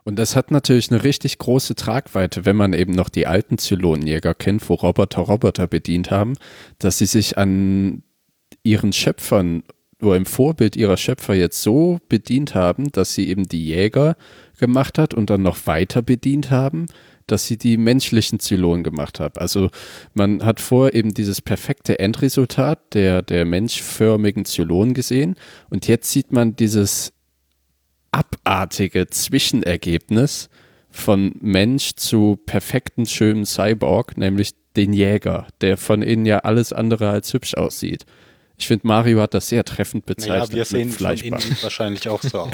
[0.03, 4.33] Und das hat natürlich eine richtig große Tragweite, wenn man eben noch die alten Zylonenjäger
[4.33, 6.33] kennt, wo Roboter Roboter bedient haben,
[6.79, 8.03] dass sie sich an
[8.63, 9.63] ihren Schöpfern
[10.01, 14.15] oder im Vorbild ihrer Schöpfer jetzt so bedient haben, dass sie eben die Jäger
[14.57, 16.85] gemacht hat und dann noch weiter bedient haben,
[17.27, 19.37] dass sie die menschlichen Zylonen gemacht haben.
[19.37, 19.69] Also
[20.13, 25.35] man hat vor eben dieses perfekte Endresultat der, der menschförmigen Zylonen gesehen
[25.69, 27.13] und jetzt sieht man dieses
[28.11, 30.49] abartige Zwischenergebnis
[30.91, 37.09] von Mensch zu perfekten, schönen Cyborg, nämlich den Jäger, der von innen ja alles andere
[37.09, 38.05] als hübsch aussieht.
[38.57, 40.49] Ich finde, Mario hat das sehr treffend bezeichnet.
[40.49, 42.51] Naja, wir sehen von innen wahrscheinlich auch so aus.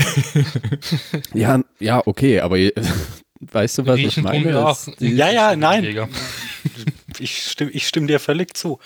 [1.33, 2.57] Ja, ja, okay, aber
[3.39, 4.75] weißt du, was ich Riechen tun meine?
[4.99, 6.07] Ja, ja, nein.
[7.17, 8.79] Ich stimme, ich stimme dir völlig zu.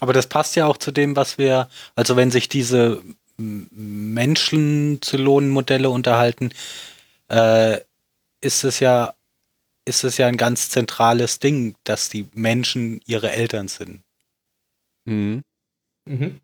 [0.00, 3.02] Aber das passt ja auch zu dem, was wir, also wenn sich diese
[3.38, 6.50] m- Menschen-Zylonen-Modelle unterhalten,
[7.28, 7.80] äh,
[8.40, 9.14] ist es ja,
[9.84, 14.02] ist es ja ein ganz zentrales Ding, dass die Menschen ihre Eltern sind.
[15.04, 15.42] Mhm.
[16.06, 16.40] Mhm.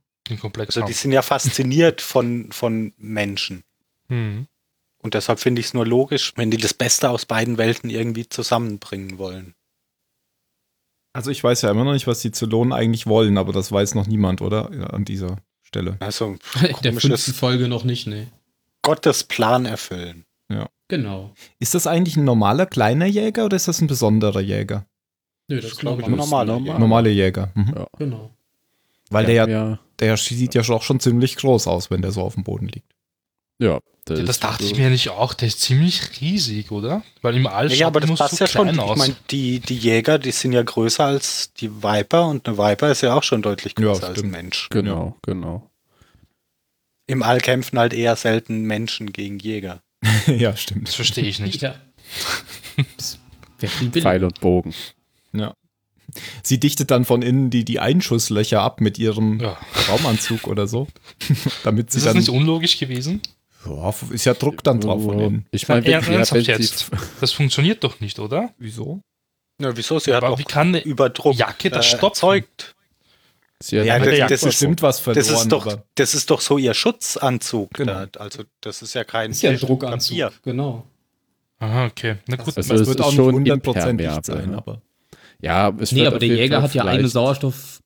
[0.57, 3.65] Also die sind ja fasziniert von, von Menschen.
[4.09, 4.47] Mhm.
[5.03, 8.29] Und deshalb finde ich es nur logisch, wenn die das Beste aus beiden Welten irgendwie
[8.29, 9.55] zusammenbringen wollen.
[11.13, 13.95] Also ich weiß ja immer noch nicht, was die Zylonen eigentlich wollen, aber das weiß
[13.95, 14.71] noch niemand, oder?
[14.73, 15.39] Ja, an dieser
[15.71, 15.97] Stelle.
[16.01, 18.27] Also In der fünften Folge noch nicht, nee.
[18.83, 20.25] Gottes Plan erfüllen.
[20.89, 21.31] Genau.
[21.61, 24.87] Ist das eigentlich ein normaler kleiner Jäger oder ist das ein besonderer Jäger?
[25.47, 26.19] Nö, das ist glaub ich, normal.
[26.27, 26.79] normaler normal.
[26.81, 27.53] Normale Jäger.
[27.55, 27.75] Mhm.
[27.77, 27.87] Ja.
[27.97, 28.31] Genau.
[29.09, 32.23] Weil der ja, ja, der sieht ja auch schon ziemlich groß aus, wenn der so
[32.23, 32.93] auf dem Boden liegt.
[33.61, 35.35] ja, Ja, das ist dachte so- ich mir nicht auch.
[35.35, 37.03] Der ist ziemlich riesig, oder?
[37.23, 38.63] Weil im All Ja, aber das passt so ja schon.
[38.65, 38.99] klein Ich aus.
[38.99, 43.03] meine, die, die Jäger, die sind ja größer als die Viper und eine Viper ist
[43.03, 44.31] ja auch schon deutlich Ja, größer als ein.
[44.31, 44.69] Mensch.
[44.71, 45.71] Genau, genau.
[47.07, 49.83] Im All kämpfen halt eher selten Menschen gegen Jäger.
[50.27, 50.89] ja, das stimmt.
[50.89, 51.61] verstehe ich nicht.
[51.63, 51.75] Ja.
[52.97, 53.19] Das.
[53.93, 54.75] Pfeil und Bogen.
[55.33, 55.55] Ja.
[56.43, 59.59] Sie dichtet dann von innen die, die Einschusslöcher ab mit ihrem Ja.
[59.89, 60.89] Raumanzug oder so.
[61.65, 62.21] Damit sie Ist das dann.
[62.21, 63.21] nicht unlogisch gewesen?
[63.67, 65.45] Ja, ist ja Druck dann drauf von.
[65.51, 66.91] Ich meine, Ja, ernsthaft jetzt?
[67.21, 68.55] Das funktioniert doch nicht, oder?
[68.59, 69.03] Wieso?
[69.61, 69.99] Ja, wieso?
[69.99, 72.75] Sie hat Aber auch wie kann eine Überdruck Jacke das äh, erzeugt.
[73.63, 75.27] sie hat Ja, Ja, das- der das hat ist- bestimmt was verloren.
[75.29, 77.75] Das ist, doch, das ist doch so ihr Schutzanzug.
[77.75, 78.07] Genau.
[78.07, 78.21] Da.
[78.21, 79.69] Also das ist ja kein Ist ja ein Papier.
[79.69, 80.33] Druckanzug.
[80.43, 80.87] Genau.
[81.59, 82.17] Aha, okay.
[82.27, 84.57] Na gut, Also es es wird auch schon nicht hundertprozentig impermeabel, sein, ne?
[84.57, 84.81] aber.
[85.43, 87.81] ja, es Nee, wird aber der Jäger hat ja vielleicht- Sauerstoff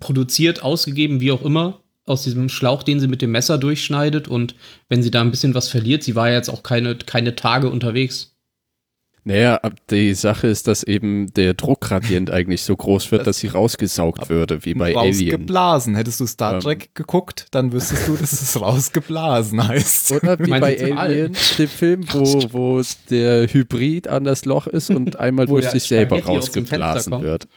[0.00, 4.28] produziert, ausgegeben, wie auch immer, aus diesem Schlauch, den sie mit dem Messer durchschneidet.
[4.28, 4.54] Und
[4.88, 7.70] wenn sie da ein bisschen was verliert, sie war ja jetzt auch keine, keine Tage
[7.70, 8.34] unterwegs.
[9.28, 14.30] Naja, die Sache ist, dass eben der Druckgradient eigentlich so groß wird, dass sie rausgesaugt
[14.30, 15.32] würde, wie bei Alien.
[15.32, 15.94] rausgeblasen.
[15.96, 16.60] Hättest du Star Ähm.
[16.60, 20.12] Trek geguckt, dann wüsstest du, dass es rausgeblasen heißt.
[20.12, 20.96] Oder wie bei?
[20.96, 25.68] Alien, dem Film, wo, wo der Hybrid an das Loch ist und einmal Wo durch
[25.68, 27.48] sich selber rausgeblasen wird.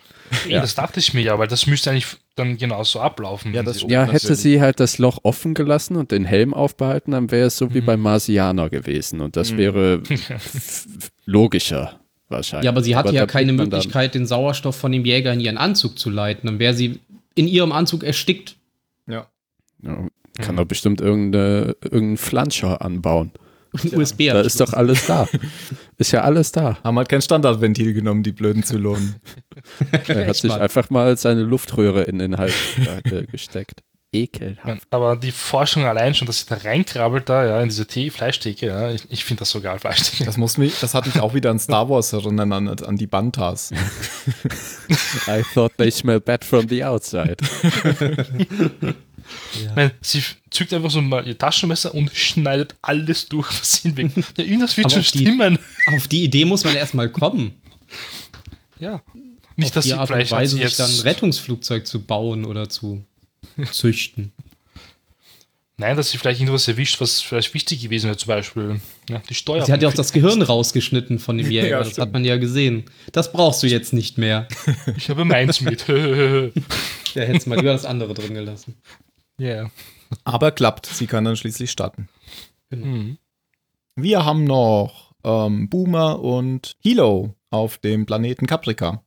[0.48, 3.54] Nee, das dachte ich mir ja, weil das müsste eigentlich dann genauso ablaufen.
[3.54, 7.12] Ja, das sie- Ja, hätte sie halt das Loch offen gelassen und den Helm aufbehalten,
[7.12, 7.86] dann wäre es so wie Mhm.
[7.86, 9.58] beim Marsianer gewesen und das Mhm.
[9.58, 10.02] wäre
[11.26, 12.66] logischer wahrscheinlich.
[12.66, 15.58] Ja, aber sie hatte ja da keine Möglichkeit, den Sauerstoff von dem Jäger in ihren
[15.58, 16.48] Anzug zu leiten.
[16.48, 17.00] Dann wäre sie
[17.36, 18.56] in ihrem Anzug erstickt.
[19.08, 19.28] Ja.
[19.84, 20.08] Ja,
[20.40, 23.32] kann doch bestimmt irgendeine, irgendeinen Flanscher anbauen.
[23.74, 25.28] Ein USB Da ist doch alles da.
[25.98, 26.78] Ist ja alles da.
[26.84, 29.16] Haben halt kein Standardventil genommen, die blöden Zylonen.
[30.08, 32.54] Er hat sich einfach mal seine Luftröhre in den Hals
[33.32, 33.82] gesteckt.
[34.14, 34.88] Ekelhaft.
[34.90, 38.66] Aber die Forschung allein schon, dass sie da reinkrabbelt da, ja, in diese Tee, Fleischtheke,
[38.68, 40.26] ja, ich, ich finde das so geil, Fleischtheke.
[40.26, 43.08] Das muss mich, das hat mich auch wieder an Star Wars erinnern, an, an die
[43.08, 43.72] Bantas.
[45.28, 47.38] I thought they smell bad from the outside.
[49.54, 53.90] Ich meine, sie zückt einfach so mal ihr Taschenmesser und schneidet alles durch, was sie
[53.94, 54.12] hinweg.
[54.38, 55.60] Ja, irgendwas wird schon auf die- stimmen.
[55.96, 57.54] Auf die Idee muss man erstmal kommen.
[58.80, 59.02] Ja.
[59.58, 61.00] Nicht, auf dass die sie Art und Weise, sich dann ein.
[61.02, 63.04] Rettungsflugzeug zu bauen oder zu
[63.72, 64.32] züchten.
[65.78, 69.34] Nein, dass sie vielleicht irgendwas erwischt, was vielleicht wichtig gewesen wäre, zum Beispiel ja, die
[69.34, 69.66] Steuer.
[69.66, 72.06] Sie hat ja auch das Gehirn rausgeschnitten von dem Jäger, Ja, das stimmt.
[72.08, 72.84] hat man ja gesehen.
[73.12, 74.48] Das brauchst du jetzt nicht mehr.
[74.96, 75.86] Ich habe meins mit.
[75.88, 78.76] Ja, hättest mal lieber das andere drin gelassen.
[79.42, 79.72] Ja.
[80.24, 82.10] Aber klappt, sie kann dann schließlich starten.
[82.70, 83.18] Hm.
[83.96, 89.04] Wir haben noch ähm, Boomer und Hilo auf dem Planeten Caprica.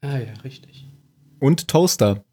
[0.00, 0.88] Ah ja, richtig.
[1.38, 2.24] Und Toaster.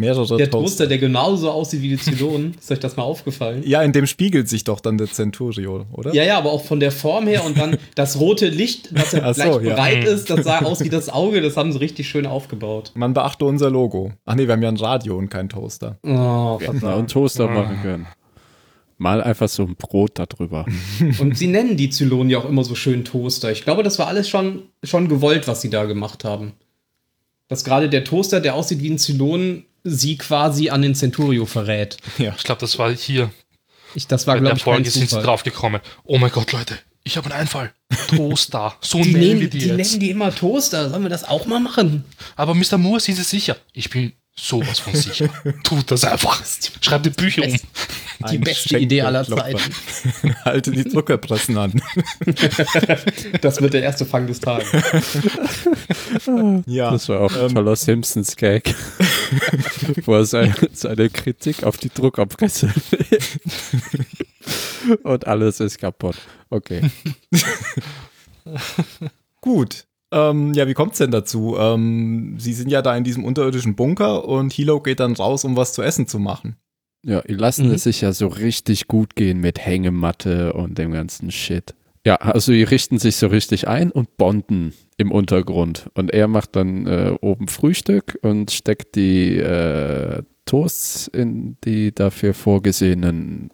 [0.00, 2.54] Mehrere Der Toaster, der genauso aussieht wie die Zylonen.
[2.60, 3.62] Ist euch das mal aufgefallen?
[3.66, 6.14] Ja, in dem spiegelt sich doch dann der Centurio, oder?
[6.14, 9.22] Ja, ja, aber auch von der Form her und dann das rote Licht, das ja
[9.24, 9.74] Ach so, gleich ja.
[9.74, 12.92] bereit ist, das sah aus wie das Auge, das haben sie richtig schön aufgebaut.
[12.94, 14.12] Man beachte unser Logo.
[14.24, 15.98] Ach nee, wir haben ja ein Radio und kein Toaster.
[16.04, 17.52] Oh, Wir hätten auch einen Toaster Ah.
[17.54, 18.06] machen können.
[18.98, 20.64] Mal einfach so ein Brot darüber.
[21.20, 23.50] Und sie nennen die Zylonen ja auch immer so schön Toaster.
[23.52, 26.52] Ich glaube, das war alles schon, schon gewollt, was sie da gemacht haben.
[27.48, 31.96] Dass gerade der Toaster, der aussieht wie ein Zylon, sie quasi an den Centurio verrät.
[32.18, 32.34] Ja.
[32.36, 33.30] Ich glaube, das war hier.
[33.94, 35.24] Ich, das war, glaube der ich, kein Folge sind sie Zufall.
[35.24, 35.80] drauf gekommen.
[36.04, 37.72] Oh mein Gott, Leute, ich habe einen Einfall.
[38.08, 38.76] Toaster.
[38.82, 39.76] So Die, nennen wir die, die, jetzt.
[39.76, 40.90] nennen die immer Toaster.
[40.90, 42.04] Sollen wir das auch mal machen?
[42.36, 42.76] Aber Mr.
[42.76, 43.56] Moore, sind Sie sicher?
[43.72, 45.28] Ich bin sowas von sicher.
[45.64, 46.42] Tut das einfach.
[46.80, 47.52] Schreibt die Bücher um.
[47.52, 49.24] Die Ein beste Idee aller.
[49.24, 49.60] Zeiten.
[50.44, 51.82] Halte die Zuckerpressen an.
[53.40, 54.68] Das wird der erste Fang des Tages.
[56.66, 56.90] Ja.
[56.90, 58.74] Das war auch ein ähm, toller Simpsons-Gag,
[60.04, 62.72] wo er seine, seine Kritik auf die Druckerpresse
[65.02, 66.16] und alles ist kaputt.
[66.50, 66.90] Okay.
[69.40, 69.87] Gut.
[70.10, 71.56] Ähm, ja, wie kommt's denn dazu?
[71.58, 75.56] Ähm, Sie sind ja da in diesem unterirdischen Bunker und Hilo geht dann raus, um
[75.56, 76.56] was zu essen zu machen.
[77.04, 77.74] Ja, die lassen Mhm.
[77.74, 81.74] es sich ja so richtig gut gehen mit Hängematte und dem ganzen Shit.
[82.06, 85.90] Ja, also die richten sich so richtig ein und bonden im Untergrund.
[85.94, 92.32] Und er macht dann äh, oben Frühstück und steckt die äh, Toasts in die dafür
[92.34, 93.50] vorgesehenen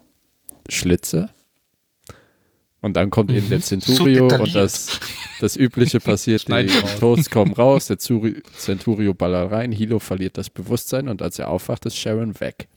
[0.69, 1.29] Schlitze.
[2.85, 4.99] Und dann kommt eben der Centurio So und das,
[5.41, 6.47] das Übliche passiert.
[6.47, 6.67] Die.
[6.99, 11.47] Toasts kommen raus, der Zuri- Centurio ballert rein, Hilo verliert das Bewusstsein und als er
[11.47, 12.67] aufwacht, ist Sharon weg.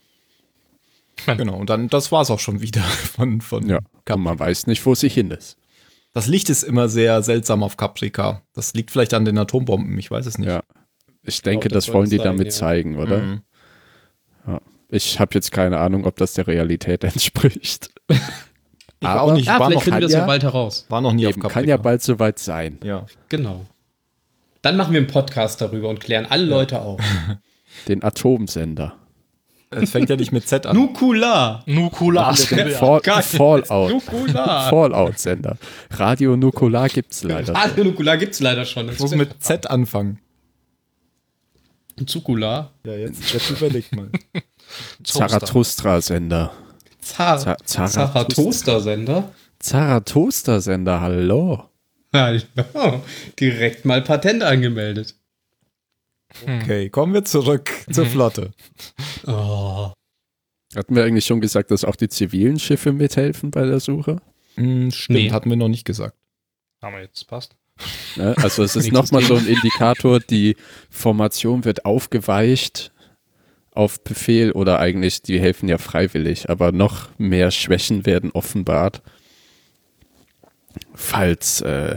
[1.27, 2.81] Genau, und dann, das war's auch schon wieder
[3.17, 5.59] von, von Ja, und man weiß nicht, wo sie hin ist.
[6.15, 8.41] Das Licht ist immer sehr seltsam auf Caprica.
[8.55, 10.49] Das liegt vielleicht an den Atombomben, ich weiß es nicht.
[10.49, 10.63] Ja.
[11.23, 12.53] Ich denke, Genau, das das wollen die es sein, damit ja.
[12.53, 13.19] zeigen, oder?
[13.19, 13.41] Mhm.
[14.89, 17.91] Ich habe jetzt keine Ahnung, ob das der Realität entspricht.
[19.01, 20.87] Ich war auch nicht, Ja, war, vielleicht noch, finden wir das ja- ja bald heraus.
[20.89, 21.61] war noch nie Eben, auf Caprica.
[21.61, 22.79] kann ja bald soweit sein.
[22.83, 23.07] Ja.
[23.29, 23.65] Genau.
[24.63, 27.01] Dann machen wir einen Podcast darüber und klären alle Leute auf.
[27.89, 28.95] Den Atomsender.
[29.71, 30.75] Es fängt ja nicht mit Z an.
[30.75, 31.63] Nukula.
[31.67, 32.35] Nukular.
[32.37, 33.23] Fall.
[33.23, 33.91] Fallout.
[33.93, 34.69] Nukula.
[34.71, 35.59] Fallout-Sender.
[35.91, 37.55] Radio Nukular gibt's leider.
[37.55, 38.89] Radio Nukula gibt es leider schon.
[38.89, 40.19] Ich muss mit Z anfangen.
[42.07, 42.71] Zukula.
[42.85, 44.09] Ja, jetzt, jetzt überleg mal.
[45.05, 46.53] Zarathustra-Sender.
[47.09, 49.33] Zar Za- Zara- Zarathustra-Sender.
[49.59, 51.65] Zarathustra-Sender, hallo.
[52.13, 52.41] Hallo.
[53.41, 55.15] Direkt mal Patent angemeldet.
[56.43, 58.51] Okay, kommen wir zurück zur Flotte.
[59.27, 59.91] Oh.
[60.77, 64.21] Hatten wir eigentlich schon gesagt, dass auch die zivilen Schiffe mithelfen bei der Suche?
[64.55, 65.31] Hm, stimmt, Nee.
[65.33, 66.17] hatten wir noch nicht gesagt.
[66.81, 67.57] Haben wir jetzt, passt.
[68.17, 68.35] Ne?
[68.39, 70.57] Also es ist nochmal so ein Indikator, die
[70.89, 72.93] Formation wird aufgeweicht
[73.79, 79.03] auf Befehl oder eigentlich, die helfen ja freiwillig, aber noch mehr Schwächen werden offenbart,
[80.95, 81.97] falls äh,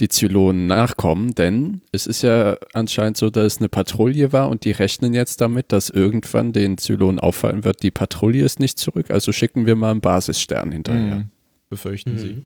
[0.00, 4.64] die Zylonen nachkommen, denn es ist ja anscheinend so, dass es eine Patrouille war und
[4.64, 9.12] die rechnen jetzt damit, dass irgendwann den Zylonen auffallen wird, die Patrouille ist nicht zurück,
[9.12, 11.16] also schicken wir mal einen Basisstern hinterher.
[11.16, 11.30] Mhm.
[11.70, 12.42] Befürchten Sie.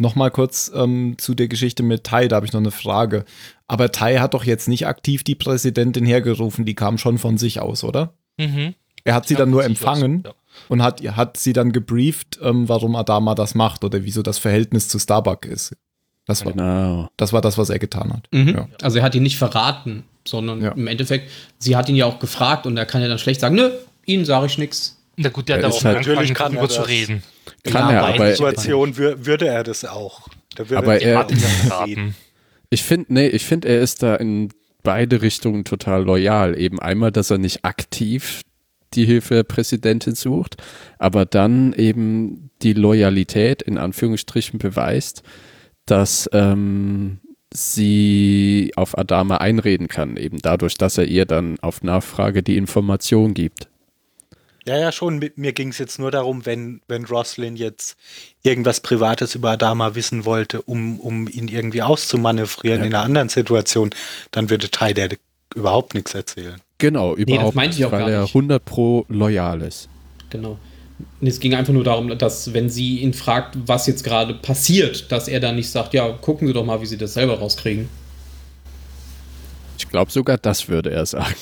[0.00, 3.24] Nochmal kurz ähm, zu der Geschichte mit Tai, da habe ich noch eine Frage.
[3.68, 7.60] Aber Tai hat doch jetzt nicht aktiv die Präsidentin hergerufen, die kam schon von sich
[7.60, 8.14] aus, oder?
[8.38, 8.74] Mhm.
[9.04, 10.32] Er hat sie Ja, dann nur empfangen ja.
[10.68, 14.88] und hat, hat sie dann gebrieft, ähm, warum Adama das macht oder wieso das Verhältnis
[14.88, 15.76] zu Starbuck ist.
[16.26, 17.08] Das war, Genau.
[17.16, 18.28] das, war das, was er getan hat.
[18.32, 18.48] Mhm.
[18.48, 18.68] Ja.
[18.82, 20.72] Also er hat ihn nicht verraten, sondern Ja.
[20.72, 23.54] im Endeffekt, sie hat ihn ja auch gefragt und er kann ja dann schlecht sagen,
[23.56, 23.70] nö,
[24.06, 24.96] ihnen sage ich nichts.
[25.16, 26.88] Na gut, der Ja, hat auch halt- Natürlich er darüber zu das.
[26.88, 27.22] reden.
[27.64, 30.28] Kann ja, er, aber der Situation wür würde er das auch.
[30.56, 32.14] Da würde Aber er- Hat ihn ja verraten.
[32.70, 34.50] Ich finde, nee, ich finde, er ist da in
[34.82, 36.58] beide Richtungen total loyal.
[36.58, 38.42] Eben einmal, dass er nicht aktiv
[38.94, 40.56] die Hilfe der Präsidentin sucht,
[40.98, 45.22] aber dann eben die Loyalität in Anführungsstrichen beweist,
[45.86, 47.20] dass ähm,
[47.52, 53.34] sie auf Adama einreden kann, eben dadurch, dass er ihr dann auf Nachfrage die Information
[53.34, 53.68] gibt.
[54.66, 55.18] Ja, ja, schon.
[55.18, 57.96] Mit mir ging es jetzt nur darum, wenn, wenn Roslin jetzt
[58.42, 62.86] irgendwas Privates über Adama wissen wollte, um, um ihn irgendwie auszumanövrieren Ja.
[62.86, 63.90] in einer anderen Situation,
[64.30, 65.10] dann würde Tai der
[65.54, 66.60] überhaupt nichts erzählen.
[66.78, 68.34] Genau, überhaupt meinte ich nicht, auch weil gar er nicht.
[68.34, 69.88] 100 pro loyal ist.
[70.30, 70.58] Genau.
[71.20, 75.10] Und es ging einfach nur darum, dass wenn sie ihn fragt, was jetzt gerade passiert,
[75.10, 77.88] dass er dann nicht sagt, ja, gucken Sie doch mal, wie Sie das selber rauskriegen.
[79.78, 81.34] Ich glaube sogar, das würde er sagen.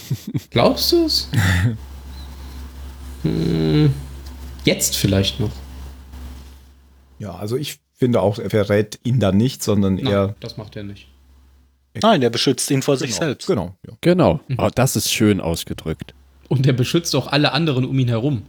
[0.51, 1.29] Glaubst du es?
[3.23, 3.93] hm,
[4.65, 5.53] jetzt vielleicht noch.
[7.19, 10.35] Ja, also ich finde auch, er verrät ihn dann nicht, sondern Nein, er.
[10.41, 11.09] das macht er nicht.
[12.01, 13.47] Nein, der beschützt ihn vor sich genau, selbst.
[13.47, 13.75] Genau.
[13.87, 13.95] Ja.
[14.01, 14.41] Genau.
[14.57, 16.15] Oh, das ist schön ausgedrückt.
[16.49, 18.43] Und er beschützt auch alle anderen um ihn herum.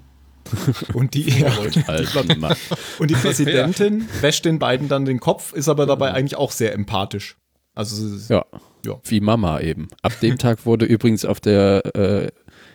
[0.93, 1.51] Und die, ja,
[2.99, 6.73] und die Präsidentin wäscht den beiden dann den Kopf, ist aber dabei eigentlich auch sehr
[6.73, 7.37] empathisch.
[7.75, 8.45] Also Ja.
[8.85, 8.99] Ja.
[9.03, 9.89] Wie Mama eben.
[10.01, 12.31] Ab dem Tag wurde übrigens auf der, äh,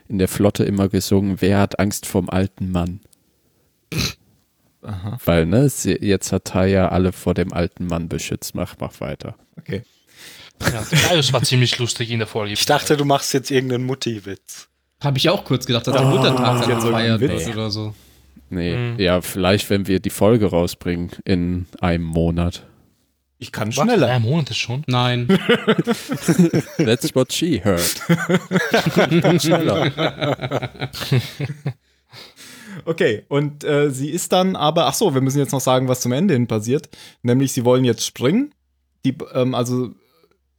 [0.09, 3.01] in der Flotte immer gesungen, wer hat Angst vorm alten Mann?
[4.83, 8.55] Aha, Weil, ne, jetzt hat Taya alle vor dem alten Mann beschützt.
[8.55, 9.35] Mach, mach weiter.
[9.59, 9.83] okay.
[10.73, 10.85] Ja,
[11.17, 12.53] das war ziemlich lustig in der Folge.
[12.53, 14.69] Ich dachte, du machst jetzt irgendeinen Mutti-Witz.
[15.03, 17.47] Habe ich auch kurz gedacht, dass der Oh, Muttertag jetzt dann gefeiert Witz.
[17.47, 17.95] wird oder so.
[18.51, 19.01] Nee, Mhm.
[19.01, 22.65] ja, vielleicht, wenn wir die Folge rausbringen in einem Monat.
[23.39, 23.75] Ich kann Was?
[23.75, 24.07] schneller.
[24.07, 24.85] Drei Monate schon.
[24.87, 25.27] Nein.
[26.79, 28.01] That's what she heard.
[29.41, 30.91] Schneller.
[32.87, 36.01] Okay, und äh, sie ist dann aber, ach so, wir müssen jetzt noch sagen, was
[36.01, 36.89] zum Ende hin passiert.
[37.23, 38.53] Nämlich, sie wollen jetzt springen.
[39.05, 39.91] Die, ähm, also,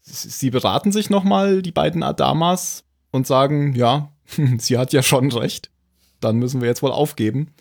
[0.02, 4.12] sie sie beraten sich nochmal, die beiden Adamas, und sagen, ja,
[4.58, 5.70] sie hat ja schon recht.
[6.20, 7.52] Dann müssen wir jetzt wohl aufgeben.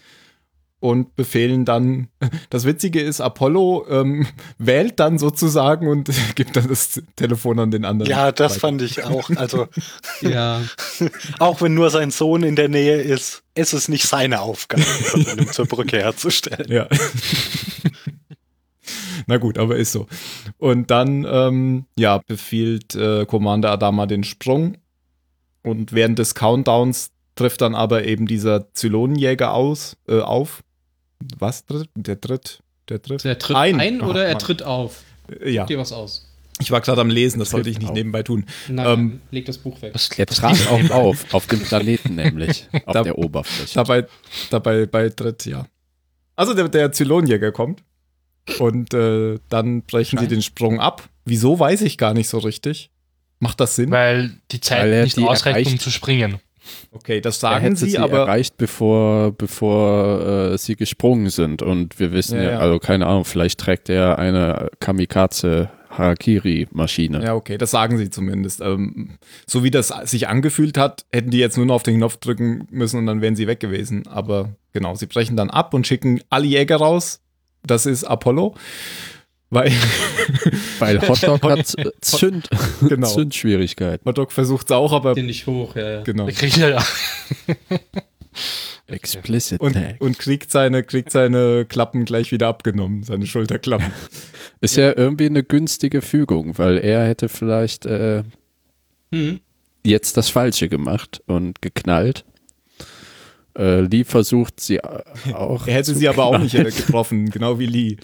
[0.84, 2.08] Und befehlen dann,
[2.50, 4.26] das Witzige ist, Apollo ähm,
[4.58, 8.10] wählt dann sozusagen und gibt dann das Telefon an den anderen.
[8.10, 8.60] Ja, das weiter.
[8.60, 9.30] fand ich auch.
[9.30, 9.66] Also,
[10.20, 10.60] Ja.
[11.38, 15.50] auch wenn nur sein Sohn in der Nähe ist, ist es nicht seine Aufgabe, Verbindung
[15.50, 16.70] zur Brücke herzustellen.
[16.70, 16.86] Ja.
[19.26, 20.06] Na gut, aber ist so.
[20.58, 24.76] Und dann, ähm, ja, befiehlt äh, Commander Adama den Sprung.
[25.62, 30.62] Und während des Countdowns trifft dann aber eben dieser Zylonenjäger aus, äh, auf.
[31.38, 31.88] Was tritt?
[31.94, 32.60] Der tritt.
[32.88, 33.24] Der tritt.
[33.24, 33.80] Der tritt Ein.
[33.80, 34.38] ein, Oh, oder er Mann.
[34.42, 35.02] tritt auf.
[35.44, 36.30] Ja, Dir was aus.
[36.60, 37.94] ich war gerade am Lesen, das sollte ich nicht auf.
[37.94, 38.44] nebenbei tun.
[38.68, 39.92] Nein, Ähm, leg das Buch weg.
[39.94, 43.74] Er was trat liegt auch auf, auf dem Planeten nämlich, auf Da- der Oberfläche.
[43.74, 44.06] Dabei,
[44.50, 45.66] dabei bei Tritt, ja.
[46.36, 47.82] Also der, der Zylonenjäger kommt
[48.58, 51.08] Und äh, dann brechen sie den Sprung ab.
[51.24, 52.90] Wieso, weiß ich gar nicht so richtig.
[53.38, 53.90] Macht das Sinn?
[53.90, 55.82] Weil die Zeit Weil er nicht die ausreicht, um erreicht.
[55.82, 56.38] zu springen.
[56.92, 61.62] Okay, das er sagen hätte sie, sie aber erreicht, bevor, bevor äh, sie gesprungen sind.
[61.62, 62.58] Und wir wissen Ja, ja, ja.
[62.58, 67.24] also keine Ahnung, vielleicht trägt er eine Kamikaze-Harakiri-Maschine.
[67.24, 68.60] Ja, okay, das sagen sie zumindest.
[68.60, 72.16] Ähm, so wie das sich angefühlt hat, hätten die jetzt nur noch auf den Knopf
[72.18, 74.06] drücken müssen und dann wären sie weg gewesen.
[74.06, 77.20] Aber genau, sie brechen dann ab und schicken alle Jäger raus.
[77.66, 78.54] Das ist Apollo.
[79.54, 79.72] Weil
[80.78, 82.48] Weil Hotdog hat Zünd,
[82.88, 83.08] Genau.
[83.08, 84.04] Zündschwierigkeiten.
[84.06, 86.02] Hotdog versucht es auch, aber Den nicht hoch, ja, ja.
[86.02, 86.26] genau.
[86.26, 86.84] Der kriegt ja, ja.
[88.86, 93.92] Explicit Und, und kriegt, seine, kriegt seine Klappen gleich wieder abgenommen, seine Schulterklappen.
[94.60, 98.22] Ist ja irgendwie eine günstige Fügung, weil er hätte vielleicht äh,
[99.12, 99.40] Hm.
[99.86, 102.24] jetzt das Falsche gemacht und geknallt.
[103.56, 105.66] Äh, Lee versucht sie auch.
[105.66, 106.64] Er hätte zu sie aber auch knallen.
[106.64, 107.96] nicht getroffen, genau wie Lee.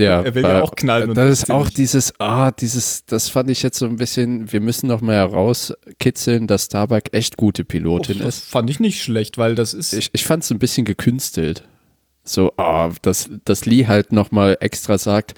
[0.00, 1.10] Er, Ja, er will weil- ja auch knallen.
[1.10, 4.60] und Das ist auch dieses, ah, dieses, das fand ich jetzt so ein bisschen, wir
[4.60, 8.44] müssen noch mal herauskitzeln, dass Starbuck echt gute Pilotin das ist.
[8.50, 9.92] fand ich nicht schlecht, weil das ist.
[9.92, 11.64] Ich, ich fand es ein bisschen gekünstelt.
[12.22, 15.34] So, ah, dass, dass Lee halt noch mal extra sagt,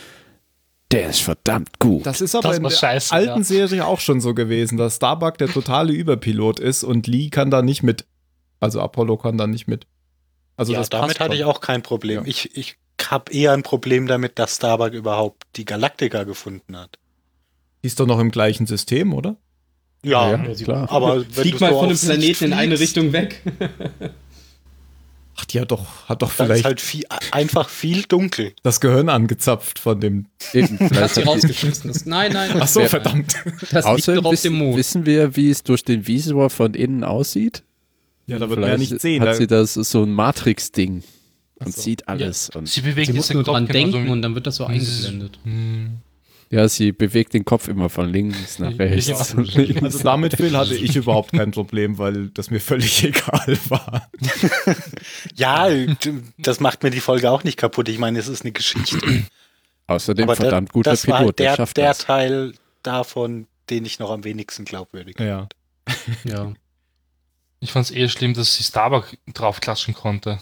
[0.92, 2.06] der ist verdammt gut.
[2.06, 3.44] Das ist aber Das in der scheiße, alten ja.
[3.44, 7.60] Serie auch schon so gewesen, dass Starbuck der totale Überpilot ist und Lee kann da
[7.62, 8.06] nicht mit.
[8.60, 9.86] Also Apollo kann da nicht mit.
[10.56, 11.38] Also ja, das damit hatte schon.
[11.40, 12.20] ich auch kein Problem.
[12.20, 12.26] Ja.
[12.26, 12.76] Ich, ich
[13.10, 16.98] habe eher ein Problem damit, dass Starbuck überhaupt die Galaktika gefunden hat.
[17.82, 19.36] Die ist doch noch im gleichen System, oder?
[20.02, 20.90] Ja, Ja, klar.
[20.90, 23.42] aber Flieg mal so von Sicht Planeten in eine Richtung weg.
[25.38, 28.54] Ach, die hat doch, hat doch ist vielleicht halt viel, einfach viel dunkel.
[28.62, 30.26] das Gehirn angezapft von dem.
[30.54, 31.92] Eben, Hast vielleicht sie rausgeschmissen.
[31.92, 32.50] Das, nein, nein.
[32.58, 32.88] Ach so, Ja.
[32.88, 33.34] verdammt.
[33.70, 34.76] Das liegt Außerdem doch auf wissen, dem Mond.
[34.78, 37.62] wissen wir, wie es durch den Visor von innen aussieht.
[38.26, 39.22] Ja, da wird man ja nicht sehen.
[39.22, 41.02] Hat sie das so ein Matrix-Ding
[41.58, 41.80] und so.
[41.80, 42.50] sieht alles.
[42.50, 44.56] Und, Sie bewegt Sie muss nur den Kopf dran denken wie- und dann wird das
[44.56, 45.38] so eingeblendet.
[45.44, 45.98] Hm.
[46.50, 48.76] ja, sie bewegt den Kopf immer von links nach Ja.
[48.76, 49.34] rechts.
[49.34, 49.62] und Ja.
[49.62, 49.82] links.
[49.82, 54.08] also damit, Phil, hatte ich überhaupt kein Problem, weil das mir völlig egal war.
[55.34, 55.68] Ja,
[56.38, 57.88] das macht mir die Folge auch nicht kaputt.
[57.88, 58.98] Ich meine, es ist eine Geschichte.
[59.88, 61.98] Außerdem Aber verdammt da, guter das war Pilot, der, der, der das.
[61.98, 62.52] Teil
[62.82, 65.48] davon, den ich noch am wenigsten glaubwürdig Ja.
[66.24, 66.52] Ja.
[67.60, 70.38] Ich fand es eher schlimm, dass sie Starbuck draufklatschen konnte.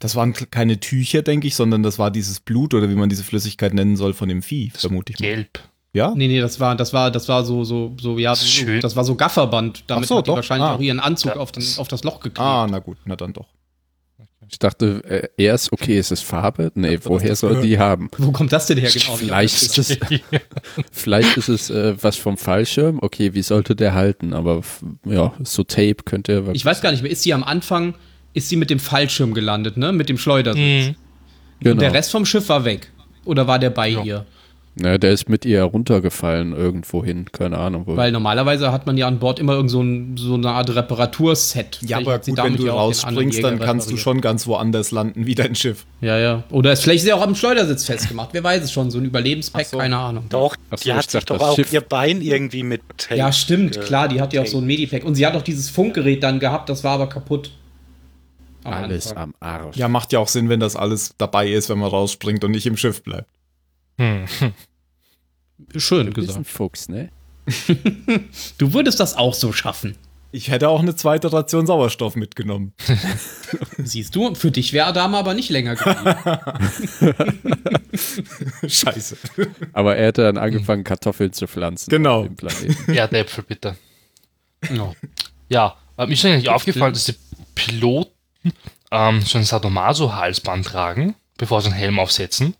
[0.00, 3.24] Das waren keine Tücher, denke ich, sondern das war dieses Blut oder wie man diese
[3.24, 5.26] Flüssigkeit nennen soll von dem Vieh, vermute ich mal.
[5.26, 5.58] Gelb.
[5.92, 6.12] Ja?
[6.14, 8.80] Nee, nee, das war, das war, das war so, so, so, ja, Das so, schön.
[8.80, 9.84] das war so Gafferband.
[9.86, 10.36] Damit so, hat die doch.
[10.36, 10.74] wahrscheinlich Ah.
[10.74, 11.40] auch ihren Anzug Ja.
[11.40, 12.38] auf, den, auf das Loch geklebt.
[12.40, 13.46] Ah, na gut, na dann doch.
[14.48, 16.70] Ich dachte äh, erst, okay, ist es Farbe?
[16.76, 18.10] Nee, dachte, woher das soll gehört- die haben?
[18.18, 19.16] Wo kommt das denn her genau?
[19.16, 19.98] Vielleicht ist es,
[20.92, 22.98] vielleicht ist es äh, was vom Fallschirm.
[23.02, 24.34] Okay, wie sollte der halten?
[24.34, 24.62] Aber
[25.04, 26.54] ja, so Tape könnte er.
[26.54, 27.94] Ich weiß gar nicht mehr, ist sie am Anfang,
[28.36, 29.92] ist sie mit dem Fallschirm gelandet, ne?
[29.92, 30.60] Mit dem Schleudersitz.
[30.88, 30.88] Mhm.
[30.88, 30.96] Und
[31.60, 31.80] genau.
[31.80, 32.90] der Rest vom Schiff war weg.
[33.24, 34.02] Oder war der bei Ja.
[34.04, 34.26] ihr?
[34.78, 37.24] Ja, der ist mit ihr runtergefallen irgendwo hin.
[37.32, 37.96] Keine Ahnung wo.
[37.96, 41.78] Weil normalerweise hat man ja an Bord immer irgend so, ein, so eine Art Reparaturset.
[41.80, 44.00] Ja, Vielleicht aber gut, wenn du rausspringst, dann kannst du repariert.
[44.02, 45.86] schon ganz woanders landen wie dein Schiff.
[46.02, 46.42] Ja, ja.
[46.50, 48.30] Oder ist vielleicht ist sie auch am Schleudersitz festgemacht.
[48.32, 48.90] Wer weiß es schon.
[48.90, 49.78] So ein Überlebenspack, so.
[49.78, 50.24] keine Ahnung.
[50.28, 53.16] Doch, Ach so, die hat sich doch auch Schiff- ihr Bein irgendwie mit Tape.
[53.16, 55.04] Ja, stimmt, äh, klar, die hat ja auch so ein Medipack.
[55.04, 57.50] Und sie hat auch dieses Funkgerät dann gehabt, das war aber kaputt.
[58.66, 59.22] Am Alles Anfang.
[59.22, 59.76] am Arsch.
[59.76, 62.66] Ja, macht ja auch Sinn, wenn das alles dabei ist, wenn man rausspringt und nicht
[62.66, 63.28] im Schiff bleibt.
[63.98, 64.26] Hm.
[65.76, 66.46] Schön Du bist ein gesagt.
[66.48, 67.10] Fuchs, ne?
[68.58, 69.96] Du würdest das auch so schaffen.
[70.32, 72.74] Ich hätte auch eine zweite Ration Sauerstoff mitgenommen.
[73.78, 76.16] Siehst du, für dich wäre Adama aber nicht länger geblieben.
[78.66, 79.16] Scheiße.
[79.72, 81.88] Aber er hätte dann angefangen, Kartoffeln zu pflanzen.
[81.90, 82.20] Genau.
[82.20, 82.92] auf dem Planeten.
[82.92, 83.76] Erdäpfel, bitte.
[84.68, 84.92] Ja.
[85.48, 87.14] Ja, mir ist eigentlich aufgefallen, dass die
[87.54, 88.15] Piloten
[88.90, 92.54] ähm, so ein Sadomaso-Halsband tragen, bevor sie einen Helm aufsetzen.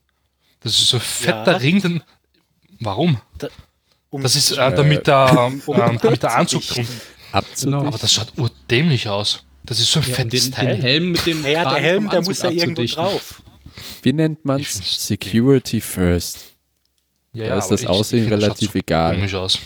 [0.61, 1.59] Das ist so ein fetter Ja.
[1.59, 2.03] Ring, den,
[2.81, 3.21] warum?
[4.11, 6.87] Um, Das ist äh, damit, der, um ähm, damit der Anzug drin.
[7.33, 9.45] Aber das schaut urdämlich aus.
[9.65, 10.67] Das ist so ein Ja, fettes den, Teil.
[10.69, 11.43] den Helm mit dem.
[11.43, 13.43] naja, der Helm, der muss ja irgendwo drauf.
[14.03, 16.39] Wie nennt man find's- Security First?
[17.33, 19.15] ja, da ist aber das ich- Aussehen ich das relativ so egal.
[19.17, 19.59] Komisch aus.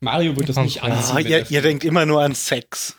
[0.00, 1.12] Mario wird das nicht Ah, anziehen.
[1.12, 2.96] Ah, wenn ihr, er ihr denkt immer nur an Sex.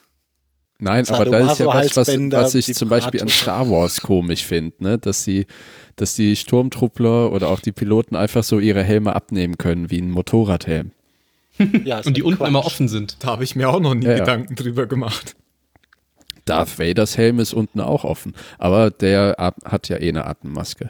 [0.79, 3.29] Nein, aber da ist ja was, was, was ich zum Beispiel an.
[3.29, 4.97] Star Wars komisch finde, ne?
[4.99, 5.47] dass sie,
[5.95, 10.11] dass die Sturmtruppler oder auch die Piloten einfach so ihre Helme abnehmen können, wie ein
[10.11, 10.91] Motorradhelm.
[11.83, 12.47] Ja, und die unten Quatsch.
[12.49, 13.17] immer offen sind.
[13.23, 14.19] Da habe ich mir auch noch nie Ja, ja.
[14.19, 15.35] Gedanken drüber gemacht.
[16.45, 20.89] Darth Vaders Helm ist unten auch offen, aber der at- hat ja eh eine Atemmaske.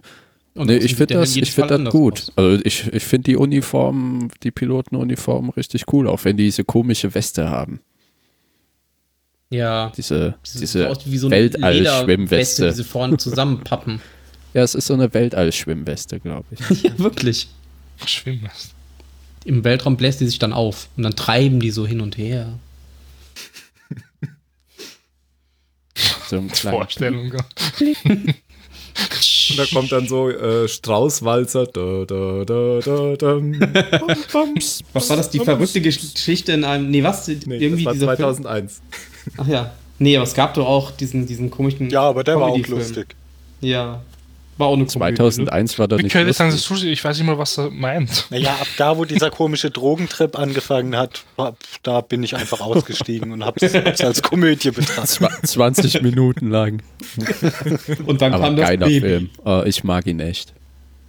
[0.54, 2.14] Und nee, ich finde das, ich find das gut.
[2.20, 2.32] aus.
[2.36, 7.14] Also ich, ich finde die Uniformen, die Pilotenuniformen richtig cool, auch wenn die diese komische
[7.16, 7.80] Weste haben.
[9.50, 9.92] Ja.
[9.96, 12.70] Diese, diese aus wie so eine Lederweste, Weltall-Schwimmweste.
[12.70, 14.02] die sie vorne zusammenpappen.
[14.54, 16.82] Ja, es ist so eine Weltall-Schwimmweste, glaube ich.
[16.84, 17.48] ja, wirklich.
[18.04, 18.50] Schwimmen.
[19.46, 22.58] Im Weltraum bläst die sich dann auf und dann treiben die so hin und her.
[26.28, 27.34] So Vorstellung.
[29.50, 31.68] Und da kommt dann so äh, Straußwalzer.
[31.68, 33.34] Da, da, da, da,
[34.34, 34.56] bam.
[34.94, 36.90] Was war das, die verrückte Geschichte in einem.
[36.90, 37.28] Nee, was?
[37.28, 38.70] Nee, Irgendwie das war dieser Film?
[39.36, 39.40] 2001.
[39.40, 39.72] Ach ja.
[40.00, 41.90] Nee, aber es gab doch auch diesen, diesen komischen.
[41.90, 43.16] Ja, aber der war auch lustig.
[43.62, 44.02] Ja.
[44.60, 45.18] War auch eine Komödie, ne?
[45.18, 46.86] 2001 war doch Wie nicht könnte ich sagen, lustig.
[46.86, 48.26] Ich weiß nicht mal, was er meint.
[48.32, 53.32] Naja, ab da, wo dieser komische Drogentrip angefangen hat, ab da bin ich einfach ausgestiegen
[53.32, 55.20] und hab's, hab's als Komödie betrachtet.
[55.22, 56.82] Zwa- 20 Minuten lang.
[58.08, 59.00] Und dann Aber kam das geiler Baby.
[59.00, 59.30] Film.
[59.46, 60.54] Äh, ich mag ihn echt.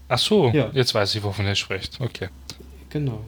[0.08, 0.70] Ach so, Ja.
[0.74, 1.98] jetzt weiß ich, wovon er spricht.
[2.00, 2.28] Okay.
[2.90, 3.20] Genau.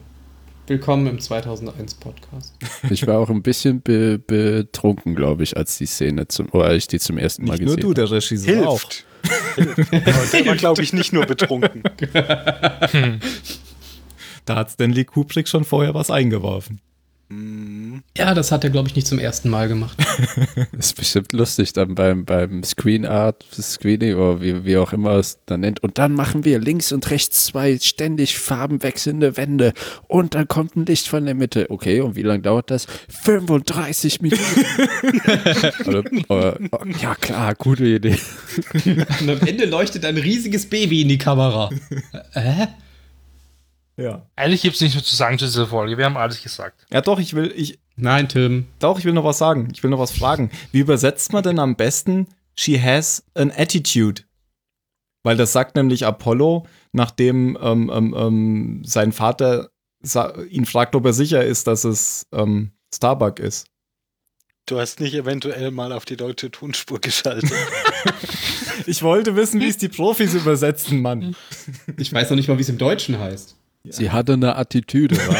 [0.67, 2.55] Willkommen im 2001 Podcast.
[2.89, 6.83] Ich war auch ein bisschen be betrunken, glaube ich, als die Szene zum, oder als
[6.83, 8.81] ich die zum ersten Mal Nicht nur gesehen du, der Regisseur auch.
[8.81, 9.05] Hilft.
[9.55, 9.93] Hilft.
[9.93, 11.83] Aber der war, glaube ich, nicht nur betrunken.
[14.45, 16.81] Da hat Stanley Kubrick schon vorher was eingeworfen.
[18.17, 19.97] Ja, das hat er, glaube ich, nicht zum ersten Mal gemacht.
[20.55, 25.11] Das ist bestimmt lustig dann beim, beim Screen Art, Screening oder wie, wie auch immer
[25.11, 25.81] es dann nennt.
[25.81, 29.73] Und dann machen wir links und rechts zwei ständig farbenwechselnde Wände
[30.07, 31.69] und dann kommt ein Licht von der Mitte.
[31.69, 32.85] Okay, und wie lange dauert das?
[33.23, 34.65] 35 Minuten.
[35.85, 38.17] oder, oder, oh, ja klar, gute Idee.
[39.21, 41.69] Und am Ende leuchtet ein riesiges Baby in die Kamera.
[42.33, 42.67] Äh?
[43.97, 44.25] Ja.
[44.35, 45.97] Eigentlich gibt es nichts mehr zu sagen zu dieser Folge.
[45.97, 46.85] Wir haben alles gesagt.
[46.91, 48.67] Ja, doch, ich will, ich, Nein, Tim.
[48.79, 49.69] doch, ich will noch was sagen.
[49.73, 50.49] Ich will noch was fragen.
[50.71, 54.23] Wie übersetzt man denn am besten She has an attitude?
[55.23, 59.69] Weil das sagt nämlich Apollo, nachdem ähm, ähm, ähm, sein Vater
[60.49, 63.67] ihn fragt, ob er sicher ist, dass es ähm, Starbuck ist.
[64.65, 67.51] Du hast nicht eventuell mal auf die deutsche Tonspur geschaltet.
[68.87, 71.35] Ich wollte wissen, wie es die Profis übersetzen, Mann.
[71.97, 73.55] Ich weiß noch nicht mal, wie es im Deutschen heißt.
[73.83, 75.35] Sie hatte eine Attitüde, wa?